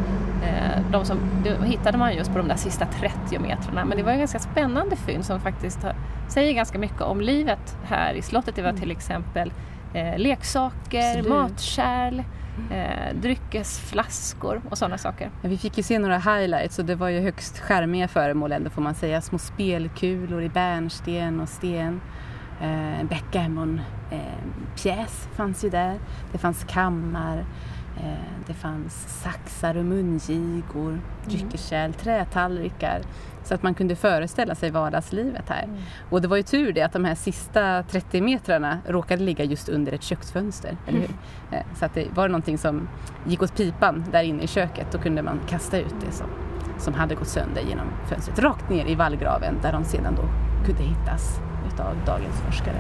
eh, 0.43 0.91
de 0.91 1.05
som, 1.05 1.17
de 1.43 1.65
hittade 1.65 1.97
man 1.97 2.15
just 2.15 2.31
på 2.31 2.37
de 2.37 2.47
där 2.47 2.55
sista 2.55 2.85
30 2.85 3.39
metrarna 3.39 3.85
men 3.85 3.97
det 3.97 4.03
var 4.03 4.11
en 4.11 4.19
ganska 4.19 4.39
spännande 4.39 4.95
fynd 4.95 5.25
som 5.25 5.39
faktiskt 5.39 5.79
säger 6.27 6.53
ganska 6.53 6.79
mycket 6.79 7.01
om 7.01 7.21
livet 7.21 7.77
här 7.83 8.13
i 8.13 8.21
slottet. 8.21 8.55
Det 8.55 8.61
var 8.61 8.69
mm. 8.69 8.81
till 8.81 8.91
exempel 8.91 9.53
eh, 9.93 10.17
leksaker, 10.17 11.09
Absolut. 11.09 11.29
matkärl, 11.29 12.23
eh, 12.71 13.15
dryckesflaskor 13.15 14.61
och 14.69 14.77
sådana 14.77 14.97
saker. 14.97 15.31
Ja, 15.41 15.49
vi 15.49 15.57
fick 15.57 15.77
ju 15.77 15.83
se 15.83 15.99
några 15.99 16.17
highlights 16.17 16.79
och 16.79 16.85
det 16.85 16.95
var 16.95 17.09
ju 17.09 17.19
högst 17.19 17.59
skärmiga 17.59 18.07
föremål 18.07 18.51
ändå 18.51 18.69
får 18.69 18.81
man 18.81 18.95
säga. 18.95 19.21
Små 19.21 19.37
spelkulor 19.37 20.41
i 20.41 20.49
bärnsten 20.49 21.39
och 21.39 21.49
sten. 21.49 22.01
Eh, 22.61 23.03
backgammon-pjäs 23.09 25.25
eh, 25.25 25.31
fanns 25.35 25.63
ju 25.63 25.69
där. 25.69 25.99
Det 26.31 26.37
fanns 26.37 26.63
kammar. 26.63 27.45
Eh, 28.03 28.13
det 28.47 28.53
fanns 28.53 29.21
saxar 29.23 29.77
och 29.77 29.85
mungigor, 29.85 30.89
mm. 30.89 31.01
dryckeskärl, 31.25 31.93
trätallrikar. 31.93 33.01
Så 33.43 33.53
att 33.53 33.63
man 33.63 33.73
kunde 33.73 33.95
föreställa 33.95 34.55
sig 34.55 34.71
vardagslivet 34.71 35.49
här. 35.49 35.63
Mm. 35.63 35.75
Och 36.09 36.21
det 36.21 36.27
var 36.27 36.37
ju 36.37 36.43
tur 36.43 36.73
det 36.73 36.81
att 36.81 36.93
de 36.93 37.05
här 37.05 37.15
sista 37.15 37.83
30 37.83 38.21
metrarna 38.21 38.79
råkade 38.87 39.23
ligga 39.23 39.43
just 39.43 39.69
under 39.69 39.91
ett 39.91 40.03
köksfönster. 40.03 40.77
Eller 40.87 40.99
hur? 40.99 41.09
Mm. 41.51 41.65
Så 41.75 41.85
att 41.85 41.93
det 41.93 42.07
var 42.15 42.27
någonting 42.29 42.57
som 42.57 42.87
gick 43.27 43.41
åt 43.41 43.55
pipan 43.55 44.05
där 44.11 44.23
inne 44.23 44.43
i 44.43 44.47
köket. 44.47 44.91
Då 44.91 44.97
kunde 44.97 45.21
man 45.21 45.39
kasta 45.49 45.77
ut 45.77 45.95
det 46.05 46.11
som, 46.11 46.27
som 46.79 46.93
hade 46.93 47.15
gått 47.15 47.27
sönder 47.27 47.61
genom 47.61 47.87
fönstret 48.09 48.39
rakt 48.39 48.69
ner 48.69 48.85
i 48.85 48.95
vallgraven 48.95 49.55
där 49.61 49.73
de 49.73 49.83
sedan 49.83 50.15
då 50.15 50.23
kunde 50.65 50.83
hittas 50.83 51.39
utav 51.73 51.95
dagens 52.05 52.41
forskare. 52.41 52.79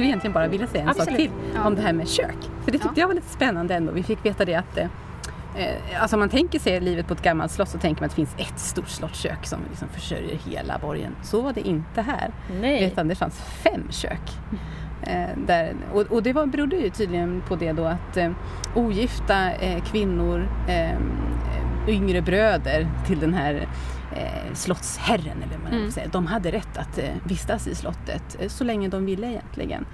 Skulle 0.00 0.08
egentligen 0.08 0.34
bara 0.34 0.48
vilja 0.48 0.66
säga 0.66 0.82
en 0.82 0.88
Absolut. 0.88 1.08
sak 1.08 1.16
till 1.16 1.30
ja. 1.54 1.66
om 1.66 1.74
det 1.74 1.82
här 1.82 1.92
med 1.92 2.08
kök. 2.08 2.36
För 2.64 2.72
det 2.72 2.78
tyckte 2.78 2.88
ja. 2.94 3.00
jag 3.00 3.06
var 3.06 3.14
lite 3.14 3.28
spännande 3.28 3.74
ändå. 3.74 3.92
Vi 3.92 4.02
fick 4.02 4.24
veta 4.24 4.44
det 4.44 4.54
att 4.54 4.78
eh, 4.78 4.86
alltså 6.00 6.16
om 6.16 6.20
man 6.20 6.28
tänker 6.28 6.58
sig 6.58 6.80
livet 6.80 7.06
på 7.06 7.14
ett 7.14 7.22
gammalt 7.22 7.52
slott 7.52 7.68
så 7.68 7.78
tänker 7.78 8.02
man 8.02 8.06
att 8.06 8.10
det 8.10 8.16
finns 8.16 8.34
ett 8.38 8.58
stort 8.58 8.88
slottskök 8.88 9.46
som 9.46 9.58
liksom 9.70 9.88
försörjer 9.88 10.38
hela 10.46 10.78
borgen. 10.78 11.16
Så 11.22 11.40
var 11.40 11.52
det 11.52 11.68
inte 11.68 12.02
här. 12.02 12.30
Nej. 12.60 12.84
Utan 12.84 13.08
det 13.08 13.14
fanns 13.14 13.40
fem 13.40 13.82
kök. 13.90 14.30
Eh, 15.02 15.36
där, 15.46 15.76
och, 15.92 16.02
och, 16.02 16.22
det 16.22 16.32
var, 16.32 16.46
berodde 16.46 16.76
ju 16.76 16.90
tydligen 16.90 17.42
på 17.48 17.56
det 17.56 17.72
då 17.72 17.84
att 17.84 18.16
eh, 18.16 18.30
ogifta 18.74 19.52
eh, 19.52 19.82
kvinnor, 19.82 20.48
eh, 20.68 20.98
yngre 21.88 22.22
bröder 22.22 22.88
till 23.06 23.20
den 23.20 23.34
här 23.34 23.68
eh, 24.16 24.54
slottsherren, 24.54 25.42
eller 25.42 25.52
vad 25.52 25.62
man 25.62 25.72
mm. 25.72 25.90
säga, 25.90 26.08
de 26.12 26.26
hade 26.26 26.52
rätt 26.52 26.78
att 26.78 26.98
eh, 26.98 27.14
vistas 27.24 27.66
i 27.66 27.74
slottet 27.74 28.36
eh, 28.40 28.48
så 28.48 28.64
länge 28.64 28.88
de 28.88 29.06
ville 29.06 29.26
egentligen. 29.26 29.86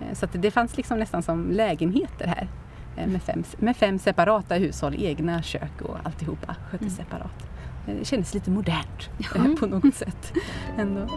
Eh, 0.00 0.14
så 0.14 0.26
det 0.32 0.50
fanns 0.50 0.76
liksom 0.76 0.98
nästan 0.98 1.22
som 1.22 1.50
lägenheter 1.50 2.26
här 2.26 2.48
eh, 2.96 3.06
med, 3.06 3.22
fem, 3.22 3.44
med 3.58 3.76
fem 3.76 3.98
separata 3.98 4.54
hushåll, 4.54 4.94
egna 4.98 5.42
kök 5.42 5.82
och 5.82 5.96
alltihopa 6.04 6.56
sköttes 6.70 6.98
mm. 6.98 7.04
separat. 7.04 7.50
Det 7.86 8.04
kändes 8.04 8.34
lite 8.34 8.50
modernt 8.50 9.10
mm. 9.36 9.56
på 9.60 9.66
något 9.66 9.94
sätt. 9.94 10.32
Ändå. 10.78 11.08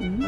Mm. 0.00 0.24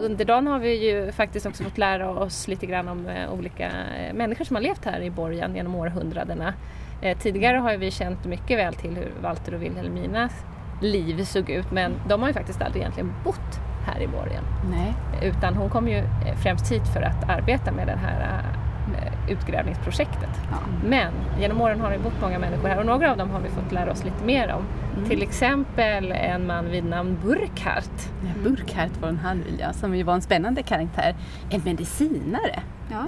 Under 0.00 0.24
dagen 0.24 0.46
har 0.46 0.58
vi 0.58 0.90
ju 0.90 1.12
faktiskt 1.12 1.46
också 1.46 1.64
fått 1.64 1.78
lära 1.78 2.10
oss 2.10 2.48
lite 2.48 2.66
grann 2.66 2.88
om 2.88 3.06
eh, 3.06 3.32
olika 3.32 3.66
eh, 3.66 4.14
människor 4.14 4.44
som 4.44 4.56
har 4.56 4.62
levt 4.62 4.84
här 4.84 5.00
i 5.00 5.10
borgen 5.10 5.56
genom 5.56 5.74
århundradena. 5.74 6.54
Eh, 7.02 7.18
tidigare 7.18 7.56
har 7.56 7.76
vi 7.76 7.90
känt 7.90 8.24
mycket 8.24 8.58
väl 8.58 8.74
till 8.74 8.96
hur 8.96 9.12
Walter 9.22 9.54
och 9.54 9.62
Wilhelminas 9.62 10.32
liv 10.82 11.24
såg 11.24 11.50
ut 11.50 11.70
men 11.70 11.92
de 12.08 12.20
har 12.20 12.28
ju 12.28 12.34
faktiskt 12.34 12.62
aldrig 12.62 12.82
egentligen 12.82 13.12
bott 13.24 13.60
här 13.86 14.00
i 14.00 14.06
borgen. 14.06 14.44
Nej. 14.70 14.94
Utan 15.22 15.54
hon 15.54 15.70
kom 15.70 15.88
ju 15.88 16.02
främst 16.42 16.72
hit 16.72 16.88
för 16.94 17.02
att 17.02 17.30
arbeta 17.30 17.72
med 17.72 17.86
det 17.86 17.96
här 17.96 18.42
utgrävningsprojektet. 19.30 20.30
Ja. 20.50 20.58
Men 20.84 21.12
genom 21.40 21.60
åren 21.60 21.80
har 21.80 21.90
det 21.90 21.98
bott 21.98 22.20
många 22.20 22.38
människor 22.38 22.68
här 22.68 22.78
och 22.78 22.86
några 22.86 23.10
av 23.10 23.16
dem 23.16 23.30
har 23.30 23.40
vi 23.40 23.48
fått 23.48 23.72
lära 23.72 23.92
oss 23.92 24.04
lite 24.04 24.24
mer 24.24 24.52
om. 24.52 24.64
Mm. 24.96 25.08
Till 25.08 25.22
exempel 25.22 26.12
en 26.12 26.46
man 26.46 26.70
vid 26.70 26.84
namn 26.84 27.18
Burkhardt. 27.22 28.12
Ja, 28.22 28.42
Burkhardt 28.42 29.00
var 29.00 29.08
en 29.08 29.16
halvvilja 29.16 29.72
som 29.72 29.96
ju 29.96 30.02
var 30.02 30.14
en 30.14 30.22
spännande 30.22 30.62
karaktär. 30.62 31.16
En 31.50 31.60
medicinare. 31.64 32.62
Ja. 32.90 33.06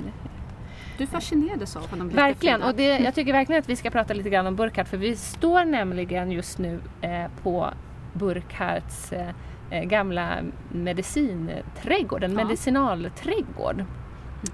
Du 0.99 1.07
fascinerades 1.07 1.77
av 1.77 1.91
honom. 1.91 2.09
Verkligen, 2.09 2.63
och 2.63 2.75
det, 2.75 2.99
jag 2.99 3.15
tycker 3.15 3.33
verkligen 3.33 3.61
att 3.61 3.69
vi 3.69 3.77
ska 3.77 3.91
prata 3.91 4.15
lite 4.15 4.31
grann 4.31 4.47
om 4.47 4.57
Burkhardt 4.57 4.89
för 4.89 4.97
vi 4.97 5.17
står 5.17 5.65
nämligen 5.65 6.33
just 6.33 6.59
nu 6.59 6.81
eh, 7.01 7.25
på 7.43 7.71
Burkhardts 8.13 9.13
eh, 9.13 9.29
eh 9.71 9.85
gamla 9.85 10.37
medicinträdgård, 10.73 12.25
en 12.25 12.31
ja. 12.31 12.45
medicinalträdgård. 12.45 13.85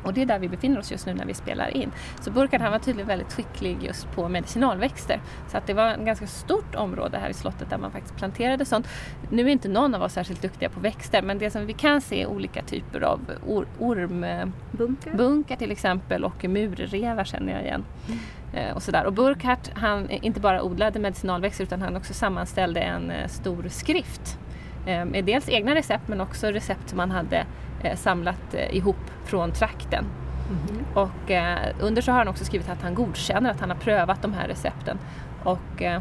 Och 0.03 0.15
det 0.15 0.23
är 0.23 0.27
där 0.27 0.39
vi 0.39 0.49
befinner 0.49 0.79
oss 0.79 0.91
just 0.91 1.07
nu 1.07 1.15
när 1.15 1.25
vi 1.25 1.35
spelar 1.35 1.77
in. 1.77 1.91
Så 2.21 2.31
Burkhardt 2.31 2.63
han 2.63 2.73
var 2.73 2.79
tydligen 2.79 3.09
väldigt 3.09 3.33
skicklig 3.33 3.83
just 3.83 4.13
på 4.13 4.29
medicinalväxter. 4.29 5.21
Så 5.49 5.57
att 5.59 5.67
det 5.67 5.75
var 5.75 5.91
ett 5.91 6.01
ganska 6.01 6.27
stort 6.27 6.75
område 6.75 7.19
här 7.19 7.31
i 7.31 7.35
slottet 7.35 7.71
där 7.71 7.79
man 7.79 7.91
faktiskt 7.91 8.17
planterade 8.17 8.65
sånt. 8.65 8.89
Nu 9.31 9.43
är 9.43 9.49
inte 9.49 9.69
någon 9.69 9.95
av 9.95 10.03
oss 10.03 10.13
särskilt 10.13 10.43
duktiga 10.43 10.69
på 10.69 10.81
växter 10.81 11.23
men 11.23 11.39
det 11.39 11.51
som 11.51 11.67
vi 11.67 11.73
kan 11.73 12.01
se 12.01 12.23
är 12.23 12.27
olika 12.27 12.63
typer 12.63 13.01
av 13.01 13.21
or 13.47 13.67
ormbunkar 13.79 15.57
till 15.57 15.71
exempel 15.71 16.25
och 16.25 16.45
murrevar 16.45 17.25
känner 17.25 17.53
jag 17.53 17.63
igen. 17.63 17.85
Mm. 18.07 18.19
Eh, 18.53 18.77
och, 18.77 18.83
sådär. 18.83 19.05
och 19.05 19.13
Burkhardt 19.13 19.71
han 19.75 20.11
inte 20.11 20.41
bara 20.41 20.63
odlade 20.63 20.99
medicinalväxter 20.99 21.65
utan 21.65 21.83
han 21.83 21.97
också 21.97 22.15
sammanställde 22.15 22.81
en 22.81 23.11
eh, 23.11 23.29
stor 23.29 23.69
skrift 23.69 24.39
med 24.85 25.25
dels 25.25 25.49
egna 25.49 25.75
recept 25.75 26.09
men 26.09 26.21
också 26.21 26.47
recept 26.47 26.89
som 26.89 26.97
man 26.97 27.11
hade 27.11 27.47
eh, 27.83 27.97
samlat 27.97 28.55
eh, 28.55 28.77
ihop 28.77 29.11
från 29.25 29.53
trakten. 29.53 30.05
Mm. 30.49 30.85
Och 30.95 31.31
eh, 31.31 31.59
under 31.81 32.03
så 32.03 32.13
har 32.13 32.19
han 32.19 32.29
också 32.29 32.45
skrivit 32.45 32.69
att 32.69 32.83
han 32.83 32.95
godkänner 32.95 33.51
att 33.51 33.61
han 33.61 33.71
har 33.71 33.77
prövat 33.77 34.23
de 34.23 34.33
här 34.33 34.49
recepten. 34.49 34.99
Och 35.45 35.83
eh, 35.83 36.01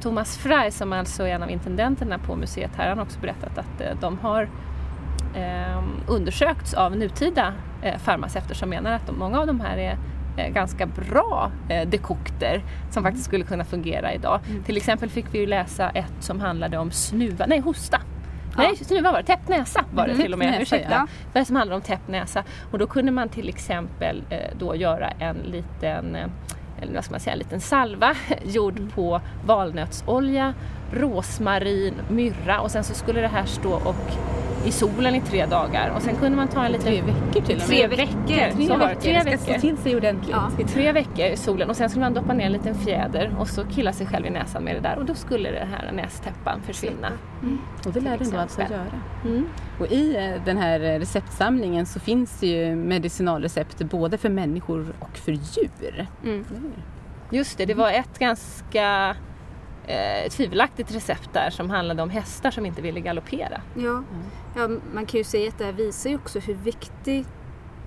Thomas 0.00 0.38
Frey 0.38 0.70
som 0.70 0.92
alltså 0.92 1.22
är 1.22 1.34
en 1.34 1.42
av 1.42 1.50
intendenterna 1.50 2.18
på 2.18 2.36
museet 2.36 2.70
här, 2.76 2.88
han 2.88 2.98
har 2.98 3.04
också 3.04 3.20
berättat 3.20 3.58
att 3.58 3.80
eh, 3.80 4.00
de 4.00 4.18
har 4.18 4.48
undersökts 6.06 6.74
av 6.74 6.96
nutida 6.96 7.52
farmaceuter 7.98 8.54
som 8.54 8.68
menar 8.68 8.92
att 8.92 9.06
de, 9.06 9.18
många 9.18 9.40
av 9.40 9.46
de 9.46 9.60
här 9.60 9.76
är 9.76 9.98
ganska 10.36 10.86
bra 10.86 11.50
dekokter 11.86 12.62
som 12.90 13.02
faktiskt 13.02 13.24
skulle 13.24 13.44
kunna 13.44 13.64
fungera 13.64 14.14
idag. 14.14 14.40
Mm. 14.48 14.64
Till 14.64 14.76
exempel 14.76 15.08
fick 15.08 15.26
vi 15.32 15.38
ju 15.38 15.46
läsa 15.46 15.90
ett 15.90 16.12
som 16.20 16.40
handlade 16.40 16.78
om 16.78 16.90
snuva, 16.90 17.46
nej 17.46 17.58
hosta. 17.58 18.00
Nej, 18.56 18.76
snuva 18.76 19.12
var 19.12 19.18
det. 19.18 19.24
Täppt 19.24 19.48
näsa 19.48 19.84
var 19.92 20.06
det 20.06 20.12
mm, 20.12 20.22
till 20.22 20.32
och 20.32 20.38
med. 20.38 20.62
Ursäkta. 20.62 21.08
Ja. 21.34 21.44
som 21.44 21.56
handlar 21.56 21.76
om 21.76 21.82
täppt 21.82 22.08
näsa. 22.08 22.44
Och 22.70 22.78
då 22.78 22.86
kunde 22.86 23.12
man 23.12 23.28
till 23.28 23.48
exempel 23.48 24.22
eh, 24.30 24.38
då 24.58 24.76
göra 24.76 25.10
en 25.10 25.36
liten 25.36 26.14
eh, 26.14 26.26
eller 26.82 26.94
vad 26.94 27.04
ska 27.04 27.12
man 27.12 27.20
säga, 27.20 27.32
en 27.32 27.38
liten 27.38 27.60
salva 27.60 28.14
gjord 28.44 28.92
på 28.94 29.20
valnötsolja, 29.46 30.54
rosmarin, 30.92 31.94
myrra 32.08 32.60
och 32.60 32.70
sen 32.70 32.84
så 32.84 32.94
skulle 32.94 33.20
det 33.20 33.28
här 33.28 33.44
stå 33.46 33.72
och 33.72 34.12
i 34.66 34.72
solen 34.72 35.14
i 35.14 35.20
tre 35.20 35.46
dagar 35.46 35.92
och 35.96 36.02
sen 36.02 36.16
kunde 36.16 36.36
man 36.36 36.48
ta 36.48 36.64
en 36.64 36.72
liten... 36.72 36.86
Tre 36.86 37.02
veckor 37.02 37.40
till 37.40 37.56
och 37.56 37.68
med. 37.68 37.68
Tre 37.68 37.86
veckor. 37.86 38.06
Tre, 38.26 38.76
veckor. 38.76 39.00
Tre 39.00 39.12
veckor. 39.12 39.30
Det 39.30 39.38
ska 39.38 39.52
stå 39.52 39.60
till 39.60 39.76
sig 39.76 39.96
ordentligt. 39.96 40.36
Ja. 40.36 40.50
I 40.58 40.64
tre 40.64 40.92
veckor 40.92 41.24
i 41.24 41.36
solen 41.36 41.70
och 41.70 41.76
sen 41.76 41.90
skulle 41.90 42.04
man 42.04 42.14
doppa 42.14 42.32
ner 42.32 42.46
en 42.46 42.52
liten 42.52 42.74
fjäder 42.74 43.36
och 43.38 43.48
så 43.48 43.64
killa 43.64 43.92
sig 43.92 44.06
själv 44.06 44.26
i 44.26 44.30
näsan 44.30 44.64
med 44.64 44.76
det 44.76 44.80
där 44.80 44.98
och 44.98 45.04
då 45.04 45.14
skulle 45.14 45.50
den 45.50 45.68
här 45.68 45.92
nästäppan 45.92 46.62
försvinna. 46.62 47.08
Mm. 47.42 47.58
Och 47.86 47.92
det 47.92 48.00
lärde 48.00 48.24
du 48.24 48.36
alltså 48.36 48.60
göra. 48.60 49.00
Mm. 49.24 49.48
Och 49.80 49.86
i 49.86 50.16
eh, 50.16 50.44
den 50.44 50.56
här 50.56 50.78
receptsamlingen 50.78 51.86
så 51.86 52.00
finns 52.00 52.40
det 52.40 52.46
ju 52.46 52.76
medicinalrecept 52.76 53.78
både 53.78 54.18
för 54.18 54.28
människor 54.28 54.94
och 54.98 55.18
för 55.18 55.32
djur. 55.32 56.06
Mm. 56.24 56.44
Just 57.30 57.58
det, 57.58 57.64
det 57.64 57.74
var 57.74 57.90
ett 57.90 58.18
ganska 58.18 59.16
eh, 59.86 60.30
tvivelaktigt 60.30 60.94
recept 60.94 61.32
där 61.32 61.50
som 61.50 61.70
handlade 61.70 62.02
om 62.02 62.10
hästar 62.10 62.50
som 62.50 62.66
inte 62.66 62.82
ville 62.82 63.00
galoppera. 63.00 63.60
Ja, 63.74 63.90
mm. 63.90 64.04
ja 64.56 64.68
man 64.94 65.06
kan 65.06 65.18
ju 65.18 65.24
säga 65.24 65.48
att 65.48 65.58
det 65.58 65.64
här 65.64 65.72
visar 65.72 66.10
ju 66.10 66.16
också 66.16 66.38
hur 66.38 66.54
viktigt 66.54 67.28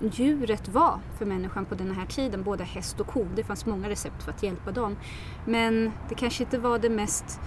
djuret 0.01 0.67
var 0.67 0.99
för 1.17 1.25
människan 1.25 1.65
på 1.65 1.75
den 1.75 1.91
här 1.91 2.05
tiden, 2.05 2.43
både 2.43 2.63
häst 2.63 2.99
och 2.99 3.07
ko. 3.07 3.27
Det 3.35 3.43
fanns 3.43 3.65
många 3.65 3.89
recept 3.89 4.23
för 4.23 4.31
att 4.31 4.43
hjälpa 4.43 4.71
dem. 4.71 4.97
Men 5.45 5.91
det 6.09 6.15
kanske 6.15 6.43
inte 6.43 6.57
var 6.57 6.79
det 6.79 6.89
mest 6.89 7.39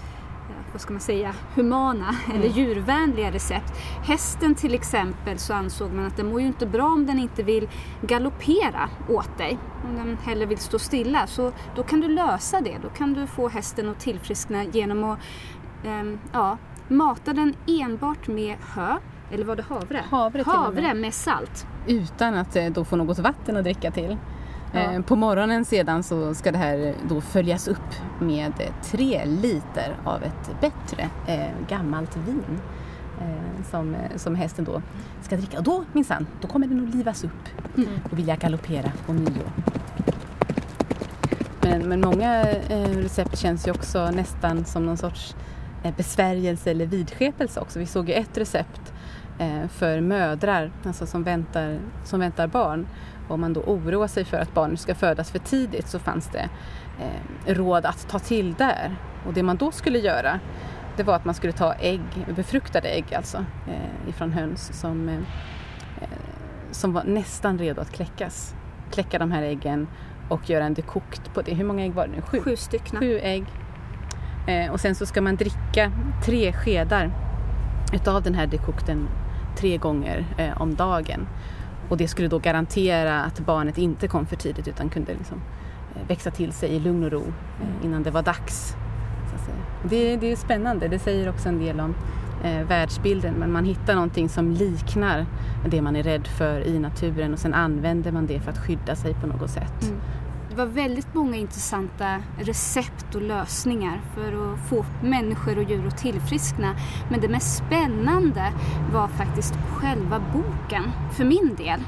vad 0.73 0.81
ska 0.81 0.93
man 0.93 1.01
säga, 1.01 1.35
humana 1.55 2.15
mm. 2.27 2.37
eller 2.37 2.49
djurvänliga 2.49 3.31
recept. 3.31 3.73
Hästen 4.05 4.55
till 4.55 4.75
exempel 4.75 5.39
så 5.39 5.55
ansåg 5.55 5.93
man 5.93 6.05
att 6.07 6.17
den 6.17 6.27
mår 6.27 6.41
ju 6.41 6.47
inte 6.47 6.67
bra 6.67 6.87
om 6.87 7.07
den 7.07 7.19
inte 7.19 7.43
vill 7.43 7.69
galoppera 8.01 8.89
åt 9.09 9.39
dig. 9.39 9.59
Om 9.85 9.97
den 9.97 10.19
hellre 10.25 10.47
vill 10.47 10.59
stå 10.59 10.79
stilla. 10.79 11.27
Så 11.27 11.53
då 11.77 11.83
kan 11.83 12.01
du 12.01 12.09
lösa 12.09 12.61
det. 12.61 12.79
Då 12.83 12.89
kan 12.89 13.15
du 13.15 13.27
få 13.27 13.49
hästen 13.49 13.89
att 13.89 14.01
tillfriskna 14.01 14.65
genom 14.65 15.05
att 15.05 15.19
um, 15.85 16.19
ja, 16.33 16.59
mata 16.89 17.33
den 17.33 17.55
enbart 17.67 18.29
med 18.29 18.57
hö 18.75 18.99
eller 19.33 19.45
var 19.45 19.57
det 19.57 19.63
havre? 19.63 20.05
Havre, 20.11 20.43
havre 20.47 20.83
med. 20.83 20.97
med 20.97 21.15
salt. 21.15 21.67
Utan 21.87 22.35
att 22.35 22.57
eh, 22.57 22.67
då 22.67 22.85
få 22.85 22.97
något 22.97 23.19
vatten 23.19 23.57
att 23.57 23.65
dricka 23.65 23.91
till. 23.91 24.17
Ja. 24.73 24.93
Eh, 24.93 25.01
på 25.01 25.17
morgonen 25.17 25.65
sedan 25.65 26.03
så 26.03 26.35
ska 26.35 26.53
det 26.53 26.59
här 26.59 26.95
då 27.09 27.21
följas 27.21 27.69
upp 27.69 27.95
med 28.21 28.53
tre 28.83 29.25
liter 29.25 29.97
av 30.05 30.23
ett 30.23 30.61
bättre 30.61 31.09
eh, 31.27 31.51
gammalt 31.69 32.17
vin 32.17 32.61
eh, 33.21 33.65
som, 33.71 33.97
som 34.17 34.35
hästen 34.35 34.65
då 34.65 34.83
ska 35.23 35.37
dricka. 35.37 35.59
Och 35.59 35.65
då 35.65 35.85
minsann, 35.93 36.27
då 36.41 36.49
kommer 36.49 36.67
den 36.67 36.89
att 36.89 36.95
livas 36.95 37.25
upp 37.25 37.49
mm. 37.77 37.89
och 38.11 38.19
vilja 38.19 38.37
galoppera 38.37 38.93
på 39.07 39.13
nyår. 39.13 39.53
Men, 41.61 41.89
men 41.89 42.01
många 42.01 42.41
eh, 42.51 42.97
recept 42.97 43.39
känns 43.39 43.69
ju 43.69 43.71
också 43.71 44.11
nästan 44.11 44.65
som 44.65 44.87
någon 44.87 44.97
sorts 44.97 45.37
besvärjelse 45.97 46.71
eller 46.71 46.87
vidskepelse 46.87 47.61
också. 47.61 47.79
Vi 47.79 47.87
såg 47.87 48.09
ju 48.09 48.15
ett 48.15 48.39
recept 48.39 48.93
för 49.69 50.01
mödrar, 50.01 50.73
alltså 50.85 51.07
som 51.07 51.23
väntar, 51.23 51.79
som 52.05 52.21
väntar 52.21 52.47
barn 52.47 52.87
om 53.29 53.41
man 53.41 53.53
då 53.53 53.61
oroar 53.61 54.07
sig 54.07 54.25
för 54.25 54.37
att 54.37 54.55
barnet 54.55 54.81
ska 54.81 54.95
födas 54.95 55.31
för 55.31 55.39
tidigt 55.39 55.89
så 55.89 55.99
fanns 55.99 56.29
det 56.29 56.49
eh, 57.01 57.55
råd 57.55 57.87
att 57.87 58.09
ta 58.09 58.19
till 58.19 58.55
där. 58.55 58.97
Och 59.27 59.33
det 59.33 59.43
man 59.43 59.57
då 59.57 59.71
skulle 59.71 59.99
göra 59.99 60.41
det 60.97 61.03
var 61.03 61.15
att 61.15 61.25
man 61.25 61.35
skulle 61.35 61.53
ta 61.53 61.75
ägg, 61.75 62.01
befruktade 62.37 62.89
ägg 62.89 63.15
alltså, 63.15 63.45
eh, 63.69 64.09
ifrån 64.09 64.33
höns 64.33 64.81
som, 64.81 65.09
eh, 65.09 65.15
eh, 66.01 66.09
som 66.71 66.93
var 66.93 67.05
nästan 67.05 67.59
redo 67.59 67.81
att 67.81 67.93
kläckas. 67.93 68.55
Kläcka 68.91 69.19
de 69.19 69.33
här 69.33 69.43
äggen 69.43 69.89
och 70.29 70.51
göra 70.51 70.65
en 70.65 70.75
dekokt 70.75 71.35
på 71.35 71.43
det. 71.43 71.55
Hur 71.55 71.65
många 71.65 71.85
ägg 71.85 71.93
var 71.93 72.07
det 72.07 72.13
nu? 72.13 72.23
Sju, 72.23 72.41
Sju 72.41 72.57
stycken. 72.57 73.01
Sju 73.01 73.19
ägg. 73.19 73.45
Eh, 74.47 74.73
och 74.73 74.81
sen 74.81 74.95
så 74.95 75.07
ska 75.07 75.21
man 75.21 75.37
dricka 75.37 75.93
tre 76.25 76.53
skedar 76.53 77.11
utav 77.93 78.23
den 78.23 78.35
här 78.35 78.47
dekokten 78.47 79.09
tre 79.57 79.77
gånger 79.77 80.27
eh, 80.39 80.63
om 80.63 80.75
dagen. 80.75 81.27
Och 81.89 81.97
det 81.97 82.09
skulle 82.09 82.29
då 82.29 82.39
garantera 82.39 83.23
att 83.23 83.41
barnet 83.41 83.79
inte 83.79 84.09
kom 84.09 84.27
för 84.27 84.37
tidigt 84.37 84.69
utan 84.69 84.89
kunde 84.89 85.13
liksom, 85.13 85.41
eh, 85.95 86.09
växa 86.09 86.31
till 86.31 86.53
sig 86.53 86.71
i 86.71 86.79
lugn 86.79 87.05
och 87.05 87.13
ro 87.13 87.23
eh, 87.23 87.87
innan 87.87 88.03
det 88.03 88.11
var 88.11 88.23
dags. 88.23 88.77
Det, 89.91 90.17
det 90.17 90.33
är 90.33 90.37
spännande, 90.37 90.89
det 90.89 90.99
säger 90.99 91.29
också 91.29 91.49
en 91.49 91.59
del 91.59 91.81
om 91.81 91.95
eh, 92.45 92.67
världsbilden 92.67 93.35
men 93.35 93.53
man 93.53 93.65
hittar 93.65 93.95
någonting 93.95 94.29
som 94.29 94.51
liknar 94.51 95.27
det 95.67 95.83
man 95.83 95.97
är 95.97 96.03
rädd 96.03 96.27
för 96.27 96.67
i 96.67 96.79
naturen 96.79 97.33
och 97.33 97.39
sen 97.39 97.55
använder 97.55 98.13
man 98.13 98.27
det 98.27 98.41
för 98.41 98.51
att 98.51 98.59
skydda 98.59 98.97
sig 98.97 99.15
på 99.15 99.27
något 99.27 99.51
sätt. 99.51 99.83
Mm. 99.83 100.01
Det 100.53 100.59
var 100.59 100.67
väldigt 100.67 101.15
många 101.15 101.37
intressanta 101.37 102.23
recept 102.39 103.15
och 103.15 103.23
lösningar 103.23 104.01
för 104.15 104.53
att 104.53 104.69
få 104.69 104.85
människor 105.03 105.59
och 105.59 105.71
djur 105.71 105.87
att 105.87 105.99
tillfriskna. 105.99 106.75
Men 107.11 107.21
det 107.21 107.29
mest 107.29 107.57
spännande 107.57 108.53
var 108.93 109.09
faktiskt 109.09 109.55
själva 109.71 110.23
boken, 110.33 110.85
för 111.13 111.25
min 111.25 111.55
del. 111.57 111.81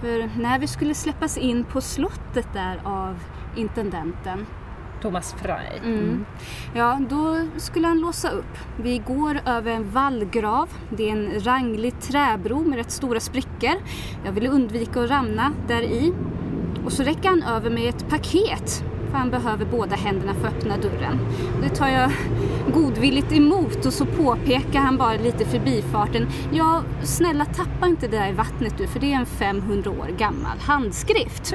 För 0.00 0.40
när 0.40 0.58
vi 0.58 0.66
skulle 0.66 0.94
släppas 0.94 1.38
in 1.38 1.64
på 1.64 1.80
slottet 1.80 2.48
där 2.52 2.80
av 2.84 3.18
intendenten 3.56 4.46
Thomas 5.02 5.34
Frey. 5.34 5.78
Mm. 5.78 5.98
mm. 5.98 6.24
Ja, 6.74 7.00
då 7.10 7.38
skulle 7.56 7.86
han 7.86 8.00
låsa 8.00 8.30
upp. 8.30 8.58
Vi 8.82 8.98
går 8.98 9.40
över 9.46 9.70
en 9.72 9.90
vallgrav. 9.90 10.68
Det 10.90 11.10
är 11.10 11.12
en 11.12 11.40
ranglig 11.40 12.00
träbro 12.00 12.64
med 12.64 12.78
rätt 12.78 12.90
stora 12.90 13.20
sprickor. 13.20 13.74
Jag 14.24 14.32
ville 14.32 14.48
undvika 14.48 15.00
att 15.00 15.10
ramla 15.10 15.52
där 15.68 15.82
i. 15.82 16.12
Och 16.86 16.92
så 16.92 17.02
räcker 17.02 17.28
han 17.28 17.42
över 17.42 17.70
mig 17.70 17.88
ett 17.88 18.08
paket 18.08 18.84
för 19.10 19.18
han 19.18 19.30
behöver 19.30 19.64
båda 19.64 19.96
händerna 19.96 20.34
för 20.34 20.48
att 20.48 20.54
öppna 20.54 20.76
dörren. 20.76 21.18
Det 21.62 21.68
tar 21.68 21.88
jag 21.88 22.10
godvilligt 22.74 23.32
emot 23.32 23.86
och 23.86 23.92
så 23.92 24.06
påpekar 24.06 24.80
han 24.80 24.96
bara 24.96 25.16
lite 25.16 25.44
förbifarten. 25.44 26.28
Ja, 26.52 26.82
snälla 27.02 27.44
tappa 27.44 27.86
inte 27.86 28.08
det 28.08 28.16
där 28.16 28.28
i 28.28 28.32
vattnet 28.32 28.78
du 28.78 28.86
för 28.86 29.00
det 29.00 29.12
är 29.12 29.16
en 29.16 29.26
500 29.26 29.90
år 29.90 30.08
gammal 30.18 30.58
handskrift. 30.58 31.54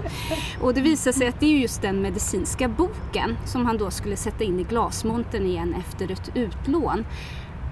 Och 0.62 0.74
det 0.74 0.82
visar 0.82 1.12
sig 1.12 1.28
att 1.28 1.40
det 1.40 1.46
är 1.46 1.60
just 1.60 1.82
den 1.82 2.02
medicinska 2.02 2.68
boken 2.68 3.38
som 3.46 3.66
han 3.66 3.78
då 3.78 3.92
skulle 3.92 4.16
sätta 4.16 4.44
in 4.44 4.60
i 4.60 4.64
glasmontern 4.64 5.46
igen 5.46 5.76
efter 5.80 6.12
ett 6.12 6.32
utlån. 6.34 7.06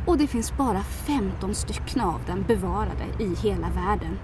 Och 0.05 0.17
det 0.17 0.27
finns 0.27 0.57
bara 0.57 0.79
15 0.83 1.55
stycken 1.55 2.01
av 2.01 2.21
den 2.27 2.43
bevarade 2.43 3.05
i 3.19 3.35
hela 3.35 3.67
världen. 3.69 4.17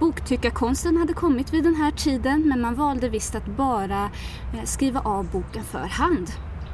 Boktyckarkonsten 0.00 0.96
hade 0.96 1.12
kommit 1.12 1.54
vid 1.54 1.64
den 1.64 1.74
här 1.74 1.90
tiden 1.90 2.48
men 2.48 2.60
man 2.60 2.74
valde 2.74 3.08
visst 3.08 3.34
att 3.34 3.46
bara 3.46 4.10
eh, 4.54 4.64
skriva 4.64 5.00
av 5.00 5.30
boken 5.30 5.64
för 5.64 5.86
hand. 5.86 6.30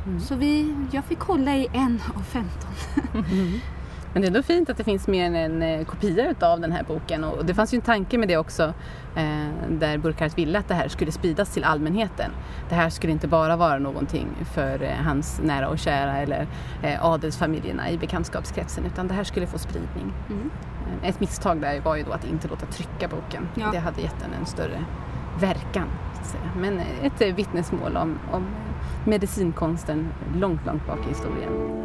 Mm. 0.07 0.21
Så 0.21 0.35
vi, 0.35 0.75
jag 0.91 1.05
fick 1.05 1.21
hålla 1.21 1.57
i 1.57 1.69
en 1.73 2.02
av 2.14 2.23
15. 2.23 2.52
Mm. 3.14 3.61
Men 4.12 4.23
det 4.23 4.26
är 4.26 4.28
ändå 4.28 4.42
fint 4.42 4.71
att 4.71 4.76
det 4.76 4.85
finns 4.85 5.09
mer 5.09 5.26
än 5.26 5.35
en 5.35 5.62
eh, 5.62 5.85
kopia 5.85 6.35
av 6.40 6.61
den 6.61 6.73
här 6.73 6.83
boken 6.83 7.25
och 7.25 7.45
det 7.45 7.54
fanns 7.54 7.75
ju 7.75 7.76
en 7.76 7.83
tanke 7.83 8.19
med 8.19 8.28
det 8.28 8.37
också 8.37 8.62
eh, 9.16 9.49
där 9.71 9.99
Burkhardt 9.99 10.38
ville 10.38 10.59
att 10.59 10.69
det 10.69 10.75
här 10.75 10.88
skulle 10.88 11.12
spridas 11.12 11.54
till 11.54 11.64
allmänheten. 11.64 12.31
Det 12.69 12.75
här 12.75 12.90
skulle 12.90 13.12
inte 13.12 13.28
bara 13.28 13.57
vara 13.57 13.78
någonting 13.78 14.26
för 14.54 14.83
eh, 14.83 14.90
hans 14.90 15.40
nära 15.45 15.69
och 15.69 15.78
kära 15.78 16.16
eller 16.16 16.47
adelsfamiljerna 17.00 17.90
i 17.90 17.98
bekantskapskretsen 17.98 18.85
utan 18.87 19.09
det 19.09 19.14
här 19.14 19.25
skulle 19.25 19.46
få 19.46 19.59
spridning. 19.59 20.12
Mm. 20.31 20.51
Ett 21.03 21.20
misstag 21.20 21.61
där 21.61 21.81
var 21.81 21.96
ju 21.96 22.03
då 22.03 22.12
att 22.12 22.25
inte 22.25 22.48
låta 22.48 22.66
trycka 22.66 23.09
boken. 23.09 23.48
Ja. 23.55 23.68
Det 23.72 23.79
hade 23.79 24.01
gett 24.01 24.20
den 24.20 24.31
en 24.40 24.46
större 24.46 24.85
verkan. 25.40 25.88
Men 26.57 26.81
ett 27.03 27.38
vittnesmål 27.38 27.96
om, 27.96 28.18
om 28.33 28.46
medicinkonsten 29.05 30.09
långt, 30.35 30.66
långt 30.66 30.87
bak 30.87 30.98
i 31.07 31.09
historien. 31.09 31.82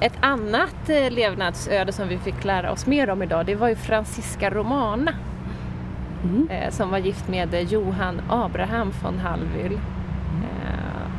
Ett 0.00 0.18
annat 0.20 0.88
eh, 0.88 1.10
levnadsöde 1.10 1.92
som 1.92 2.08
vi 2.08 2.18
fick 2.18 2.44
lära 2.44 2.72
oss 2.72 2.86
mer 2.86 3.10
om 3.10 3.22
idag 3.22 3.46
det 3.46 3.54
var 3.54 3.68
ju 3.68 3.76
Franziska 3.76 4.50
Romana. 4.50 5.14
Mm. 6.24 6.48
Eh, 6.50 6.70
som 6.70 6.90
var 6.90 6.98
gift 6.98 7.28
med 7.28 7.72
Johan 7.72 8.20
Abraham 8.28 8.92
von 9.02 9.18
Hallwyl. 9.18 9.72
Eh, 9.72 11.10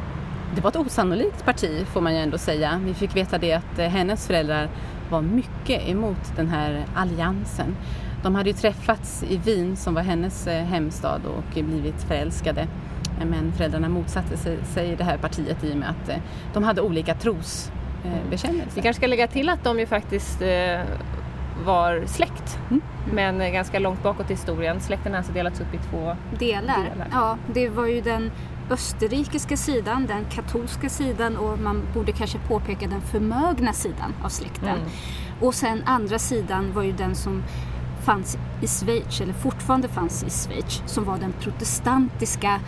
det 0.55 0.61
var 0.61 0.69
ett 0.69 0.75
osannolikt 0.75 1.45
parti 1.45 1.85
får 1.87 2.01
man 2.01 2.13
ju 2.13 2.19
ändå 2.19 2.37
säga. 2.37 2.81
Vi 2.85 2.93
fick 2.93 3.15
veta 3.15 3.37
det 3.37 3.53
att 3.53 3.77
hennes 3.77 4.27
föräldrar 4.27 4.69
var 5.09 5.21
mycket 5.21 5.89
emot 5.89 6.35
den 6.35 6.47
här 6.47 6.85
alliansen. 6.95 7.75
De 8.23 8.35
hade 8.35 8.49
ju 8.49 8.55
träffats 8.55 9.23
i 9.23 9.37
Wien 9.37 9.75
som 9.75 9.93
var 9.93 10.01
hennes 10.01 10.47
hemstad 10.47 11.21
och 11.25 11.63
blivit 11.63 12.03
förälskade. 12.03 12.67
Men 13.25 13.51
föräldrarna 13.51 13.89
motsatte 13.89 14.37
sig 14.63 14.95
det 14.95 15.03
här 15.03 15.17
partiet 15.17 15.63
i 15.63 15.73
och 15.73 15.77
med 15.77 15.89
att 15.89 16.11
de 16.53 16.63
hade 16.63 16.81
olika 16.81 17.15
tros 17.15 17.71
bekännelse. 18.29 18.71
Vi 18.75 18.81
kanske 18.81 18.99
ska 18.99 19.07
lägga 19.07 19.27
till 19.27 19.49
att 19.49 19.63
de 19.63 19.79
ju 19.79 19.85
faktiskt 19.85 20.41
eh, 20.41 20.81
var 21.65 22.05
släkt. 22.05 22.59
Mm. 22.69 22.81
Men 23.13 23.53
ganska 23.53 23.79
långt 23.79 24.03
bakåt 24.03 24.29
i 24.29 24.33
historien. 24.33 24.81
Släkten 24.81 25.11
har 25.11 25.17
alltså 25.17 25.33
delats 25.33 25.61
upp 25.61 25.73
i 25.73 25.77
två 25.77 26.15
delar. 26.39 26.77
delar. 26.91 27.07
Ja, 27.11 27.37
det 27.53 27.69
var 27.69 27.85
ju 27.85 28.01
den 28.01 28.31
österrikiska 28.69 29.57
sidan, 29.57 30.05
den 30.07 30.25
katolska 30.25 30.89
sidan 30.89 31.37
och 31.37 31.59
man 31.59 31.81
borde 31.93 32.11
kanske 32.11 32.37
påpeka 32.47 32.87
den 32.87 33.01
förmögna 33.01 33.73
sidan 33.73 34.13
av 34.23 34.29
släkten. 34.29 34.69
Mm. 34.69 34.89
Och 35.41 35.55
sen 35.55 35.83
andra 35.85 36.19
sidan 36.19 36.73
var 36.73 36.83
ju 36.83 36.91
den 36.91 37.15
som 37.15 37.43
fanns 38.05 38.37
i 38.61 38.67
Schweiz, 38.67 39.21
eller 39.21 39.33
fortfarande 39.33 39.87
fanns 39.87 40.23
i 40.23 40.29
Schweiz, 40.29 40.83
som 40.85 41.03
var 41.03 41.17
den 41.17 41.33
protestantiska 41.39 42.59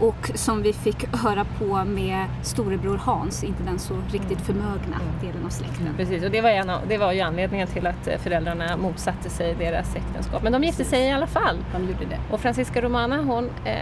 och 0.00 0.30
som 0.34 0.62
vi 0.62 0.72
fick 0.72 1.16
höra 1.16 1.44
på 1.44 1.84
med 1.84 2.26
storebror 2.42 2.96
Hans, 2.96 3.44
inte 3.44 3.62
den 3.62 3.78
så 3.78 3.94
riktigt 4.12 4.40
förmögna 4.40 5.00
delen 5.20 5.44
av 5.46 5.50
släkten. 5.50 5.94
Precis, 5.96 6.24
och 6.24 6.30
det 6.30 6.40
var, 6.40 6.50
en, 6.50 6.70
det 6.88 6.98
var 6.98 7.12
ju 7.12 7.20
anledningen 7.20 7.68
till 7.68 7.86
att 7.86 8.08
föräldrarna 8.22 8.76
motsatte 8.76 9.30
sig 9.30 9.54
deras 9.54 9.96
äktenskap. 9.96 10.42
Men 10.42 10.52
de 10.52 10.64
gifte 10.64 10.84
sig 10.84 11.02
i 11.02 11.10
alla 11.10 11.26
fall. 11.26 11.56
De 11.72 11.82
gjorde 11.82 12.04
det. 12.04 12.18
Och 12.30 12.40
Franziska 12.40 12.82
Romana 12.82 13.22
hon 13.22 13.50
eh, 13.64 13.74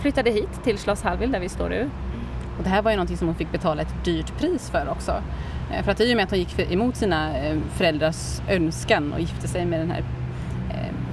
flyttade 0.00 0.30
hit 0.30 0.64
till 0.64 0.78
Schloss 0.78 1.02
Hallwyl 1.02 1.32
där 1.32 1.40
vi 1.40 1.48
står 1.48 1.68
nu. 1.68 1.90
Och 2.58 2.64
det 2.64 2.70
här 2.70 2.82
var 2.82 2.90
ju 2.90 2.96
någonting 2.96 3.16
som 3.16 3.26
hon 3.26 3.36
fick 3.36 3.52
betala 3.52 3.82
ett 3.82 4.04
dyrt 4.04 4.38
pris 4.38 4.70
för 4.70 4.88
också. 4.90 5.22
Eh, 5.72 5.84
för 5.84 5.92
att 5.92 6.00
i 6.00 6.12
och 6.12 6.16
med 6.16 6.24
att 6.24 6.30
hon 6.30 6.38
gick 6.38 6.72
emot 6.72 6.96
sina 6.96 7.38
eh, 7.38 7.58
föräldrars 7.74 8.40
önskan 8.48 9.12
och 9.12 9.20
gifte 9.20 9.48
sig 9.48 9.66
med 9.66 9.80
den 9.80 9.90
här 9.90 10.04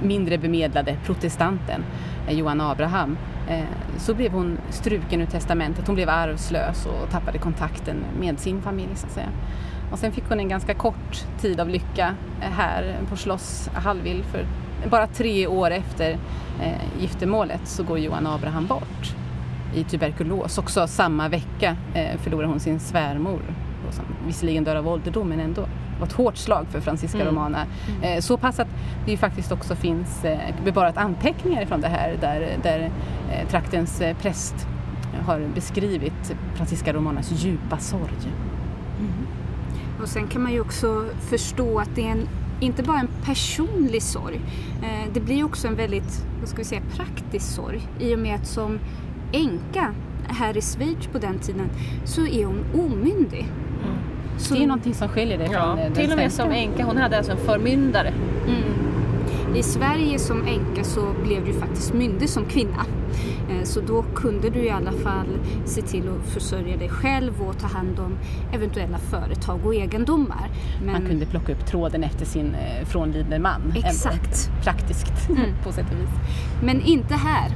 mindre 0.02 0.38
bemedlade 0.38 0.96
protestanten 1.04 1.84
Johan 2.28 2.60
Abraham 2.60 3.16
Eh, 3.39 3.39
Eh, 3.50 3.64
så 3.98 4.14
blev 4.14 4.32
hon 4.32 4.58
struken 4.70 5.20
ur 5.20 5.26
testamentet. 5.26 5.86
Hon 5.86 5.94
blev 5.94 6.08
arvslös 6.08 6.86
och 6.86 7.10
tappade 7.10 7.38
kontakten 7.38 8.04
med 8.20 8.38
sin 8.38 8.62
familj 8.62 8.96
så 8.96 9.06
att 9.06 9.12
säga. 9.12 9.28
Och 9.92 9.98
sen 9.98 10.12
fick 10.12 10.24
hon 10.28 10.40
en 10.40 10.48
ganska 10.48 10.74
kort 10.74 11.24
tid 11.40 11.60
av 11.60 11.68
lycka 11.68 12.14
eh, 12.40 12.50
här 12.50 12.96
på 13.08 13.16
Schloss 13.16 13.70
Hallwyl 13.74 14.24
för 14.24 14.46
bara 14.90 15.06
tre 15.06 15.46
år 15.46 15.70
efter 15.70 16.10
eh, 16.62 17.00
giftermålet 17.00 17.60
så 17.64 17.82
går 17.82 17.98
Johan 17.98 18.26
Abraham 18.26 18.66
bort 18.66 19.14
i 19.74 19.84
tuberkulos. 19.84 20.58
Också 20.58 20.86
samma 20.86 21.28
vecka 21.28 21.76
eh, 21.94 22.18
förlorar 22.18 22.46
hon 22.46 22.60
sin 22.60 22.80
svärmor 22.80 23.40
som 23.90 24.04
visserligen 24.26 24.64
dör 24.64 24.76
av 24.76 24.88
ålderdom 24.88 25.28
men 25.28 25.40
ändå 25.40 25.66
var 26.00 26.06
ett 26.06 26.12
hårt 26.12 26.36
slag 26.36 26.66
för 26.70 26.80
Franziska 26.80 27.20
mm. 27.20 27.34
Romana. 27.34 27.66
Mm. 27.88 28.02
Eh, 28.02 28.20
så 28.20 28.36
pass 28.36 28.60
att 28.60 28.68
det 29.04 29.10
ju 29.10 29.16
faktiskt 29.16 29.52
också 29.52 29.76
finns 29.76 30.24
eh, 30.24 30.38
bevarat 30.64 30.96
anteckningar 30.96 31.66
från 31.66 31.80
det 31.80 31.88
här 31.88 32.16
där, 32.20 32.58
där 32.62 32.90
eh, 33.32 33.48
traktens 33.48 34.02
präst 34.22 34.66
har 35.26 35.48
beskrivit 35.54 36.34
Franziska 36.54 36.92
Romanas 36.92 37.32
djupa 37.32 37.78
sorg. 37.78 38.32
Mm. 38.98 39.12
Och 40.02 40.08
sen 40.08 40.26
kan 40.26 40.42
man 40.42 40.52
ju 40.52 40.60
också 40.60 41.04
förstå 41.20 41.78
att 41.78 41.94
det 41.94 42.06
är 42.06 42.10
en, 42.10 42.28
inte 42.60 42.82
bara 42.82 43.00
en 43.00 43.08
personlig 43.24 44.02
sorg, 44.02 44.40
det 45.12 45.20
blir 45.20 45.44
också 45.44 45.68
en 45.68 45.76
väldigt, 45.76 46.26
vad 46.40 46.48
ska 46.48 46.58
vi 46.58 46.64
säga, 46.64 46.80
praktisk 46.96 47.54
sorg 47.54 47.88
i 47.98 48.14
och 48.14 48.18
med 48.18 48.34
att 48.34 48.46
som 48.46 48.78
änka 49.32 49.94
här 50.28 50.56
i 50.56 50.60
Schweiz 50.60 51.06
på 51.12 51.18
den 51.18 51.38
tiden 51.38 51.70
så 52.04 52.26
är 52.26 52.44
hon 52.44 52.64
omyndig. 52.74 53.46
Så 54.40 54.54
det 54.54 54.62
är 54.62 54.66
någonting 54.66 54.94
som 54.94 55.08
skiljer 55.08 55.38
dig 55.38 55.48
ja, 55.52 55.76
från 55.76 55.94
Till 55.94 56.10
och 56.10 56.16
med 56.16 56.32
som 56.32 56.50
änka, 56.50 56.84
hon 56.84 56.96
hade 56.96 57.16
alltså 57.16 57.32
en 57.32 57.38
förmyndare. 57.38 58.12
Mm. 58.46 58.80
I 59.56 59.62
Sverige 59.62 60.18
som 60.18 60.46
änka 60.46 60.84
så 60.84 61.14
blev 61.24 61.44
du 61.44 61.52
faktiskt 61.52 61.94
myndig 61.94 62.28
som 62.28 62.44
kvinna. 62.44 62.86
Eh, 63.50 63.64
så 63.64 63.80
då 63.80 64.04
kunde 64.14 64.50
du 64.50 64.60
i 64.60 64.70
alla 64.70 64.92
fall 64.92 65.26
se 65.64 65.82
till 65.82 66.02
att 66.08 66.32
försörja 66.32 66.76
dig 66.76 66.88
själv 66.88 67.42
och 67.42 67.58
ta 67.58 67.66
hand 67.66 67.98
om 67.98 68.18
eventuella 68.52 68.98
företag 68.98 69.66
och 69.66 69.74
egendomar. 69.74 70.50
Men... 70.84 70.92
Man 70.92 71.06
kunde 71.06 71.26
plocka 71.26 71.52
upp 71.52 71.66
tråden 71.66 72.04
efter 72.04 72.26
sin 72.26 72.54
eh, 72.54 72.86
frånlidne 72.86 73.38
man. 73.38 73.72
Exakt. 73.76 74.50
Praktiskt 74.64 75.28
mm. 75.28 75.42
på 75.64 75.72
sätt 75.72 75.86
och 75.92 76.00
vis. 76.00 76.10
Men 76.62 76.80
inte 76.80 77.14
här 77.14 77.50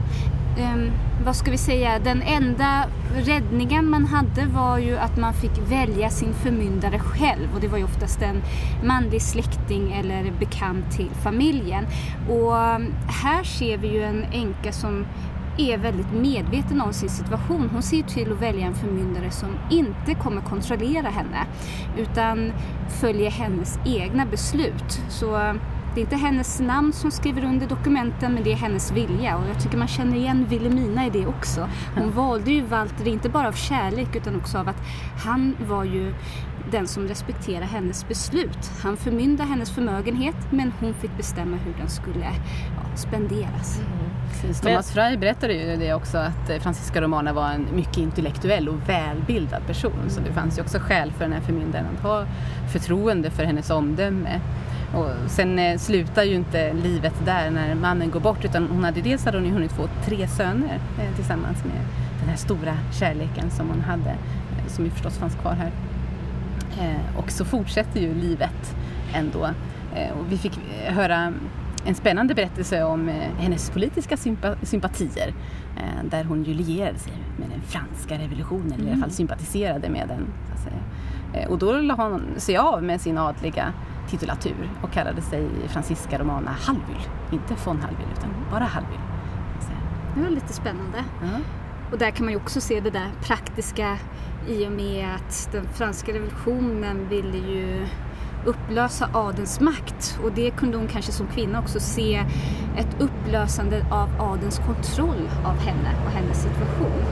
um, 0.59 0.91
vad 1.25 1.37
ska 1.37 1.51
vi 1.51 1.59
säga, 1.59 1.99
den 1.99 2.23
enda 2.23 2.85
räddningen 3.17 3.91
man 3.91 4.07
hade 4.07 4.47
var 4.47 4.79
ju 4.79 4.97
att 4.97 5.17
man 5.17 5.35
fick 5.35 5.59
välja 5.71 6.11
sin 6.11 6.35
förmyndare 6.35 6.99
själv 6.99 7.55
och 7.55 7.61
det 7.61 7.69
var 7.69 7.79
ju 7.79 7.85
oftast 7.85 8.23
en 8.23 8.43
manlig 8.85 9.23
släkting 9.23 9.93
eller 9.93 10.33
bekant 10.39 10.93
till 10.97 11.11
familjen. 11.23 11.87
Och 12.29 12.59
ehm, 12.59 12.93
här 13.25 13.45
ser 13.45 13.79
vi 13.79 13.89
ju 13.89 14.03
en 14.03 14.25
änka 14.33 14.73
som 14.73 15.07
är 15.59 15.79
väldigt 15.79 16.13
medveten 16.13 16.81
om 16.81 16.93
sin 16.93 17.09
situation. 17.09 17.71
Hon 17.73 17.83
ser 17.83 18.03
till 18.03 18.33
att 18.33 18.43
välja 18.43 18.67
en 18.67 18.75
förmyndare 18.75 19.31
som 19.31 19.49
inte 19.71 20.15
kommer 20.15 20.41
kontrollera 20.41 21.09
henne 21.09 21.47
utan 21.99 22.53
följer 23.01 23.31
hennes 23.31 23.79
egna 23.85 24.27
beslut. 24.27 25.01
Så 25.09 25.37
ehm, 25.37 25.61
det 25.95 26.01
är 26.01 26.03
inte 26.03 26.17
hennes 26.17 26.61
namn 26.61 26.93
som 26.93 27.11
skriver 27.11 27.45
under 27.45 27.67
dokumenten 27.67 28.35
men 28.35 28.45
det 28.45 28.53
är 28.53 28.57
hennes 28.57 28.93
vilja 28.93 29.37
och 29.37 29.45
jag 29.49 29.63
tycker 29.63 29.77
man 29.79 29.89
känner 29.89 30.17
igen 30.17 30.47
Wilhelmina 30.49 31.07
i 31.07 31.11
det 31.11 31.27
också. 31.27 31.69
Hon 31.97 32.11
valde 32.11 32.51
ju 32.51 32.63
Walter 32.63 33.09
inte 33.09 33.29
bara 33.29 33.49
av 33.49 33.53
kärlek 33.53 34.17
utan 34.17 34.37
också 34.37 34.59
av 34.59 34.69
att 34.69 34.83
han 35.25 35.57
var 35.69 35.85
ju 35.85 36.15
den 36.71 36.87
som 36.87 37.09
respekterade 37.09 37.67
hennes 37.67 38.09
beslut. 38.09 38.71
Han 38.83 38.97
förmyndade 38.97 39.49
hennes 39.49 39.71
förmögenhet 39.71 40.37
men 40.51 40.73
hon 40.81 40.95
fick 40.95 41.17
bestämma 41.17 41.57
hur 41.57 41.75
den 41.79 41.89
skulle 41.89 42.25
ja, 42.25 42.97
spenderas. 42.97 43.79
Mm. 43.79 44.55
Thomas 44.63 44.93
Frey 44.93 45.17
berättade 45.17 45.53
ju 45.53 45.77
det 45.77 45.95
också 45.95 46.19
att 46.19 46.51
eh, 46.51 46.59
Francisca 46.59 47.01
Romana 47.01 47.33
var 47.33 47.51
en 47.51 47.67
mycket 47.75 47.97
intellektuell 47.97 48.69
och 48.69 48.89
välbildad 48.89 49.67
person 49.67 50.01
så 50.09 50.21
det 50.21 50.33
fanns 50.33 50.59
ju 50.59 50.63
också 50.63 50.79
skäl 50.79 51.13
för 51.13 51.25
den 51.25 51.33
här 51.33 51.41
förmyndaren 51.41 51.87
att 51.97 52.03
ha 52.03 52.27
förtroende 52.73 53.31
för 53.31 53.45
hennes 53.45 53.71
omdöme. 53.71 54.41
Och 54.95 55.31
sen 55.31 55.59
eh, 55.59 55.79
slutar 55.79 56.23
ju 56.23 56.35
inte 56.35 56.73
livet 56.73 57.15
där 57.25 57.51
när 57.51 57.75
mannen 57.75 58.11
går 58.11 58.21
bort 58.21 58.45
utan 58.45 58.69
hon 58.69 58.85
hade 58.85 59.01
dels 59.01 59.25
hade 59.25 59.39
hon 59.39 59.47
ju 59.47 59.53
hunnit 59.53 59.73
få 59.73 59.89
tre 60.05 60.29
söner 60.29 60.81
eh, 60.99 61.15
tillsammans 61.17 61.65
med 61.65 61.81
den 62.21 62.29
här 62.29 62.37
stora 62.37 62.77
kärleken 62.93 63.51
som 63.51 63.69
hon 63.69 63.81
hade, 63.81 64.11
eh, 64.11 64.67
som 64.69 64.85
ju 64.85 64.91
förstås 64.91 65.19
fanns 65.19 65.35
kvar 65.35 65.53
här. 65.53 65.71
Och 67.17 67.31
så 67.31 67.45
fortsätter 67.45 68.01
ju 68.01 68.15
livet 68.15 68.77
ändå. 69.15 69.51
Och 69.93 70.33
vi 70.33 70.39
fick 70.39 70.59
höra 70.87 71.33
en 71.87 71.95
spännande 71.95 72.35
berättelse 72.35 72.85
om 72.85 73.09
hennes 73.39 73.71
politiska 73.71 74.17
sympa 74.17 74.55
sympatier 74.63 75.35
där 76.05 76.25
hon 76.25 76.45
ju 76.45 76.55
lierade 76.55 76.99
sig 76.99 77.13
med 77.39 77.49
den 77.51 77.61
franska 77.61 78.19
revolutionen, 78.19 78.67
mm. 78.67 78.81
eller 78.81 78.87
i 78.87 78.91
alla 78.91 79.01
fall 79.01 79.09
mm. 79.09 79.11
sympatiserade 79.11 79.89
med 79.89 80.09
den. 80.09 80.27
Och 81.49 81.59
då 81.59 81.73
la 81.73 81.95
hon 81.95 82.23
sig 82.37 82.57
av 82.57 82.83
med 82.83 83.01
sin 83.01 83.19
adliga 83.19 83.73
titulatur 84.11 84.71
och 84.83 84.93
kallade 84.93 85.23
sig 85.23 85.49
Francisca 85.69 86.19
Romana 86.19 86.51
Hallwyl. 86.51 87.09
Inte 87.31 87.55
von 87.65 87.81
Hallwyl 87.81 88.07
utan 88.19 88.31
bara 88.51 88.65
Hallwyl. 88.65 89.01
Det 90.15 90.23
var 90.23 90.31
lite 90.31 90.53
spännande. 90.53 90.99
Uh-huh. 90.99 91.41
Och 91.93 91.99
där 91.99 92.11
kan 92.11 92.25
man 92.25 92.33
ju 92.33 92.41
också 92.41 92.61
se 92.61 92.81
det 92.81 92.91
där 92.91 93.11
praktiska 93.23 93.99
i 94.49 94.67
och 94.67 94.73
med 94.73 95.15
att 95.15 95.49
den 95.53 95.69
franska 95.69 96.13
revolutionen 96.13 97.09
ville 97.09 97.39
ju 97.39 97.87
upplösa 98.45 99.09
adens 99.13 99.61
makt 99.61 100.19
och 100.25 100.33
det 100.33 100.51
kunde 100.51 100.77
hon 100.77 100.89
kanske 100.89 101.13
som 101.13 101.27
kvinna 101.27 101.59
också 101.59 101.81
se 101.81 102.25
ett 102.77 102.97
upplösande 102.99 103.87
av 103.91 104.09
adens 104.21 104.59
kontroll 104.59 105.29
av 105.45 105.59
henne 105.59 105.95
och 106.07 106.11
hennes 106.11 106.43
situation. 106.43 107.03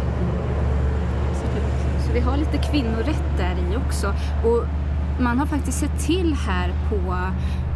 Så 2.07 2.13
vi 2.13 2.21
har 2.21 2.37
lite 2.37 2.59
kvinnorätt 2.59 3.37
där 3.39 3.57
i 3.73 3.77
också. 3.77 4.15
Och 4.45 4.65
man 5.23 5.39
har 5.39 5.47
faktiskt 5.47 5.79
sett 5.79 6.07
till 6.07 6.35
här 6.35 6.73
på 6.91 7.17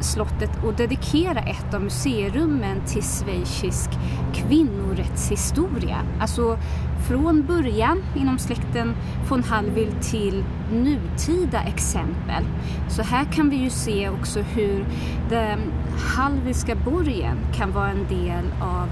slottet 0.01 0.51
att 0.65 0.77
dedikera 0.77 1.41
ett 1.41 1.75
av 1.75 1.83
museirummen 1.83 2.81
till 2.87 3.03
schweizisk 3.03 3.91
kvinnorättshistoria. 4.35 5.99
Alltså 6.21 6.59
från 7.09 7.47
början 7.47 8.03
inom 8.17 8.39
släkten 8.39 8.95
von 9.29 9.43
Hallwyl 9.43 9.93
till 10.03 10.45
nutida 10.73 11.63
exempel. 11.63 12.45
Så 12.89 13.03
här 13.03 13.25
kan 13.25 13.51
vi 13.51 13.57
ju 13.57 13.71
se 13.71 14.09
också 14.09 14.41
hur 14.41 14.85
den 15.31 15.59
Hallwylska 16.17 16.75
borgen 16.75 17.37
kan 17.55 17.73
vara 17.73 17.91
en 17.91 18.07
del 18.09 18.45
av 18.61 18.89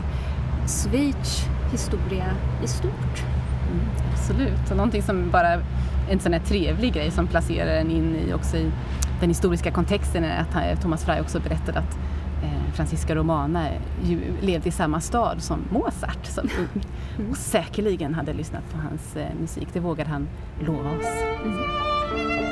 Schweiz 0.67 1.49
historia 1.73 2.27
i 2.65 2.67
stort. 2.67 3.25
Mm, 3.73 3.87
absolut, 4.13 4.71
och 4.71 4.77
någonting 4.77 5.03
som 5.03 5.31
bara 5.31 5.59
en 6.11 6.21
sån 6.21 6.33
här 6.33 6.41
trevlig 6.41 6.93
grej 6.93 7.11
som 7.11 7.27
placerar 7.27 7.77
en 7.77 7.91
in 7.91 8.17
i 8.17 8.35
också 8.35 8.57
i 8.57 8.71
den 9.21 9.29
historiska 9.29 9.71
kontexten 9.71 10.25
är 10.25 10.43
att 10.73 10.83
Thomas 10.83 11.05
Frey 11.05 11.21
också 11.21 11.41
berättade 11.41 11.79
att 11.79 11.99
eh, 12.43 12.73
Francisca 12.75 13.15
Romana 13.15 13.69
ju 14.05 14.21
levde 14.41 14.69
i 14.69 14.73
samma 14.73 15.01
stad 15.01 15.43
som 15.43 15.59
Mozart 15.71 16.27
som 16.27 16.49
ung 16.59 16.83
mm. 17.19 17.31
och 17.31 17.37
säkerligen 17.37 18.15
hade 18.15 18.33
lyssnat 18.33 18.73
på 18.73 18.79
hans 18.79 19.17
eh, 19.17 19.35
musik. 19.41 19.69
Det 19.73 19.81
vågade 19.81 20.11
han 20.11 20.29
lova 20.61 20.91
oss. 20.91 21.07
Mm. 21.45 22.44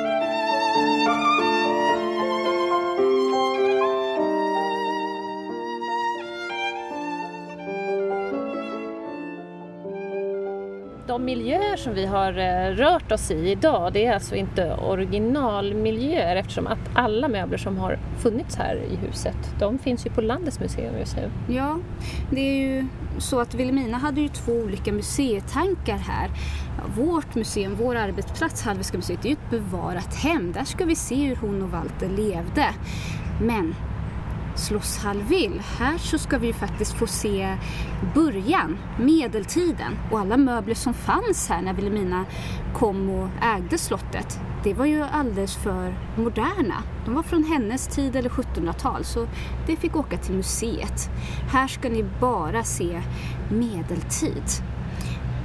Miljöer 11.23 11.77
som 11.77 11.93
vi 11.93 12.05
har 12.05 12.37
eh, 12.37 12.75
rört 12.75 13.11
oss 13.11 13.31
i 13.31 13.51
idag 13.51 13.93
det 13.93 14.05
är 14.05 14.13
alltså 14.13 14.35
inte 14.35 14.75
originalmiljöer 14.75 16.35
eftersom 16.35 16.67
att 16.67 16.79
alla 16.93 17.27
möbler 17.27 17.57
som 17.57 17.77
har 17.77 17.99
funnits 18.19 18.55
här 18.55 18.75
i 18.75 18.95
huset 18.95 19.55
de 19.59 19.79
finns 19.79 20.05
ju 20.05 20.09
på 20.09 20.21
landets 20.21 20.59
museum 20.59 20.97
just 20.99 21.15
nu. 21.15 21.29
Ja, 21.55 21.79
det 22.31 22.41
är 22.41 22.67
ju 22.67 22.87
så 23.17 23.39
att 23.39 23.53
Vilhelmina 23.53 23.97
hade 23.97 24.21
ju 24.21 24.27
två 24.27 24.51
olika 24.51 24.91
museitankar 24.91 25.97
här. 25.97 26.29
Vårt 26.97 27.35
museum, 27.35 27.75
vår 27.79 27.95
arbetsplats, 27.95 28.61
Hallwylska 28.61 28.97
museet, 28.97 29.19
det 29.21 29.27
är 29.27 29.29
ju 29.29 29.33
ett 29.33 29.49
bevarat 29.49 30.15
hem. 30.15 30.51
Där 30.51 30.63
ska 30.63 30.85
vi 30.85 30.95
se 30.95 31.15
hur 31.15 31.35
hon 31.35 31.61
och 31.61 31.69
Walter 31.69 32.09
levde. 32.09 32.65
Men 33.41 33.75
Slottshalvvill. 34.55 35.61
Här 35.79 35.97
så 35.97 36.17
ska 36.17 36.37
vi 36.37 36.47
ju 36.47 36.53
faktiskt 36.53 36.93
få 36.93 37.07
se 37.07 37.57
början, 38.15 38.77
medeltiden 38.99 39.97
och 40.11 40.19
alla 40.19 40.37
möbler 40.37 40.75
som 40.75 40.93
fanns 40.93 41.49
här 41.49 41.61
när 41.61 41.73
Vilhelmina 41.73 42.25
kom 42.73 43.09
och 43.09 43.29
ägde 43.41 43.77
slottet. 43.77 44.39
Det 44.63 44.73
var 44.73 44.85
ju 44.85 45.03
alldeles 45.03 45.55
för 45.55 45.95
moderna. 46.17 46.83
De 47.05 47.13
var 47.13 47.23
från 47.23 47.43
hennes 47.43 47.87
tid 47.87 48.15
eller 48.15 48.29
1700-tal 48.29 49.03
så 49.03 49.27
det 49.67 49.75
fick 49.75 49.95
åka 49.95 50.17
till 50.17 50.35
museet. 50.35 51.09
Här 51.51 51.67
ska 51.67 51.89
ni 51.89 52.05
bara 52.19 52.63
se 52.63 53.01
medeltid. 53.51 54.43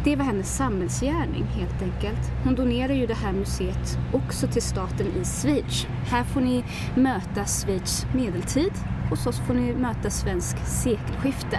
Det 0.04 0.16
var 0.16 0.24
hennes 0.24 0.56
samhällsgärning 0.56 1.44
helt 1.44 1.82
enkelt. 1.82 2.30
Hon 2.44 2.54
donerar 2.54 2.92
ju 2.92 3.06
det 3.06 3.14
här 3.14 3.32
museet 3.32 3.98
också 4.12 4.46
till 4.46 4.62
staten 4.62 5.06
i 5.06 5.24
Schweiz. 5.24 5.86
Här 6.10 6.24
får 6.24 6.40
ni 6.40 6.64
möta 6.94 7.44
Schweiz 7.44 8.06
medeltid 8.14 8.72
hos 9.10 9.26
oss 9.26 9.38
får 9.46 9.54
ni 9.54 9.74
möta 9.74 10.10
svensk 10.10 10.56
sekelskifte. 10.66 11.58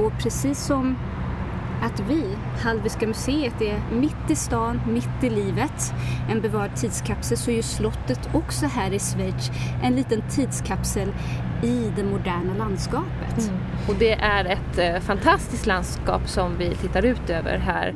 Och 0.00 0.12
precis 0.22 0.58
som 0.66 0.96
att 1.82 2.00
vi, 2.08 2.24
Hallwylska 2.62 3.06
museet, 3.06 3.62
är 3.62 3.80
mitt 3.92 4.30
i 4.30 4.34
stan, 4.34 4.80
mitt 4.88 5.24
i 5.24 5.30
livet, 5.30 5.94
en 6.30 6.40
bevarad 6.40 6.76
tidskapsel, 6.76 7.36
så 7.36 7.50
är 7.50 7.54
ju 7.54 7.62
slottet 7.62 8.28
också 8.34 8.66
här 8.66 8.92
i 8.92 8.98
Schweiz 8.98 9.50
en 9.82 9.96
liten 9.96 10.22
tidskapsel 10.30 11.08
i 11.62 11.92
det 11.96 12.04
moderna 12.04 12.54
landskapet. 12.58 13.48
Mm. 13.48 13.60
Och 13.88 13.94
det 13.98 14.12
är 14.12 14.44
ett 14.44 14.78
eh, 14.78 15.00
fantastiskt 15.00 15.66
landskap 15.66 16.28
som 16.28 16.58
vi 16.58 16.74
tittar 16.74 17.04
ut 17.04 17.30
över 17.30 17.58
här 17.58 17.94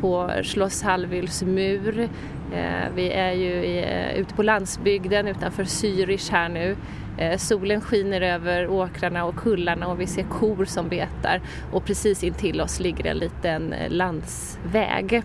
på 0.00 0.30
Schloss 0.42 0.82
Hallwyls 0.82 1.42
mur. 1.42 2.08
Eh, 2.52 2.94
vi 2.94 3.10
är 3.10 3.32
ju 3.32 3.52
i, 3.52 3.78
eh, 3.78 4.20
ute 4.20 4.34
på 4.34 4.42
landsbygden 4.42 5.28
utanför 5.28 5.64
Zürich 5.64 6.32
här 6.32 6.48
nu 6.48 6.76
Eh, 7.20 7.36
solen 7.38 7.80
skiner 7.80 8.20
över 8.20 8.68
åkrarna 8.68 9.24
och 9.24 9.36
kullarna 9.36 9.86
och 9.86 10.00
vi 10.00 10.06
ser 10.06 10.22
kor 10.22 10.64
som 10.64 10.88
betar 10.88 11.40
och 11.72 11.84
precis 11.84 12.24
intill 12.24 12.60
oss 12.60 12.80
ligger 12.80 13.06
en 13.06 13.18
liten 13.18 13.72
eh, 13.72 13.90
landsväg. 13.90 15.22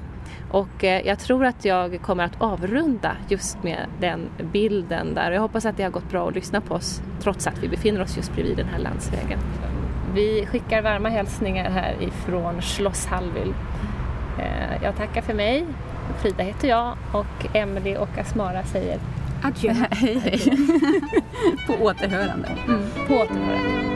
Och 0.52 0.84
eh, 0.84 1.08
jag 1.08 1.20
tror 1.20 1.46
att 1.46 1.66
jag 1.66 2.02
kommer 2.02 2.24
att 2.24 2.42
avrunda 2.42 3.18
just 3.30 3.64
med 3.64 3.86
den 4.00 4.30
bilden 4.52 5.14
där. 5.14 5.32
Jag 5.32 5.42
hoppas 5.42 5.66
att 5.66 5.78
det 5.78 5.84
har 5.84 5.90
gått 5.90 6.10
bra 6.10 6.28
att 6.28 6.36
lyssna 6.36 6.62
på 6.62 6.74
oss 6.74 7.02
trots 7.20 7.48
att 7.48 7.64
vi 7.64 7.68
befinner 7.68 8.02
oss 8.02 8.18
just 8.18 8.34
bredvid 8.34 8.58
den 8.58 8.68
här 8.68 8.80
landsvägen. 8.80 9.40
Vi 10.14 10.46
skickar 10.46 10.82
varma 10.82 11.10
hälsningar 11.10 11.70
här 11.70 11.96
ifrån 12.02 12.62
Schloss 12.62 13.06
Hallwyl. 13.06 13.54
Jag 14.84 14.96
tackar 14.96 15.22
för 15.22 15.34
mig. 15.34 15.66
Frida 16.22 16.44
heter 16.44 16.68
jag 16.68 16.98
och 17.12 17.56
Emelie 17.56 17.98
och 17.98 18.18
Asmara 18.18 18.64
säger 18.64 19.00
Adjö. 19.46 19.74
hej 19.92 20.20
hej. 20.20 20.40
På 21.68 21.74
återhörande. 21.74 22.48
Mm. 22.68 22.82
På 23.08 23.14
återhörande. 23.14 23.95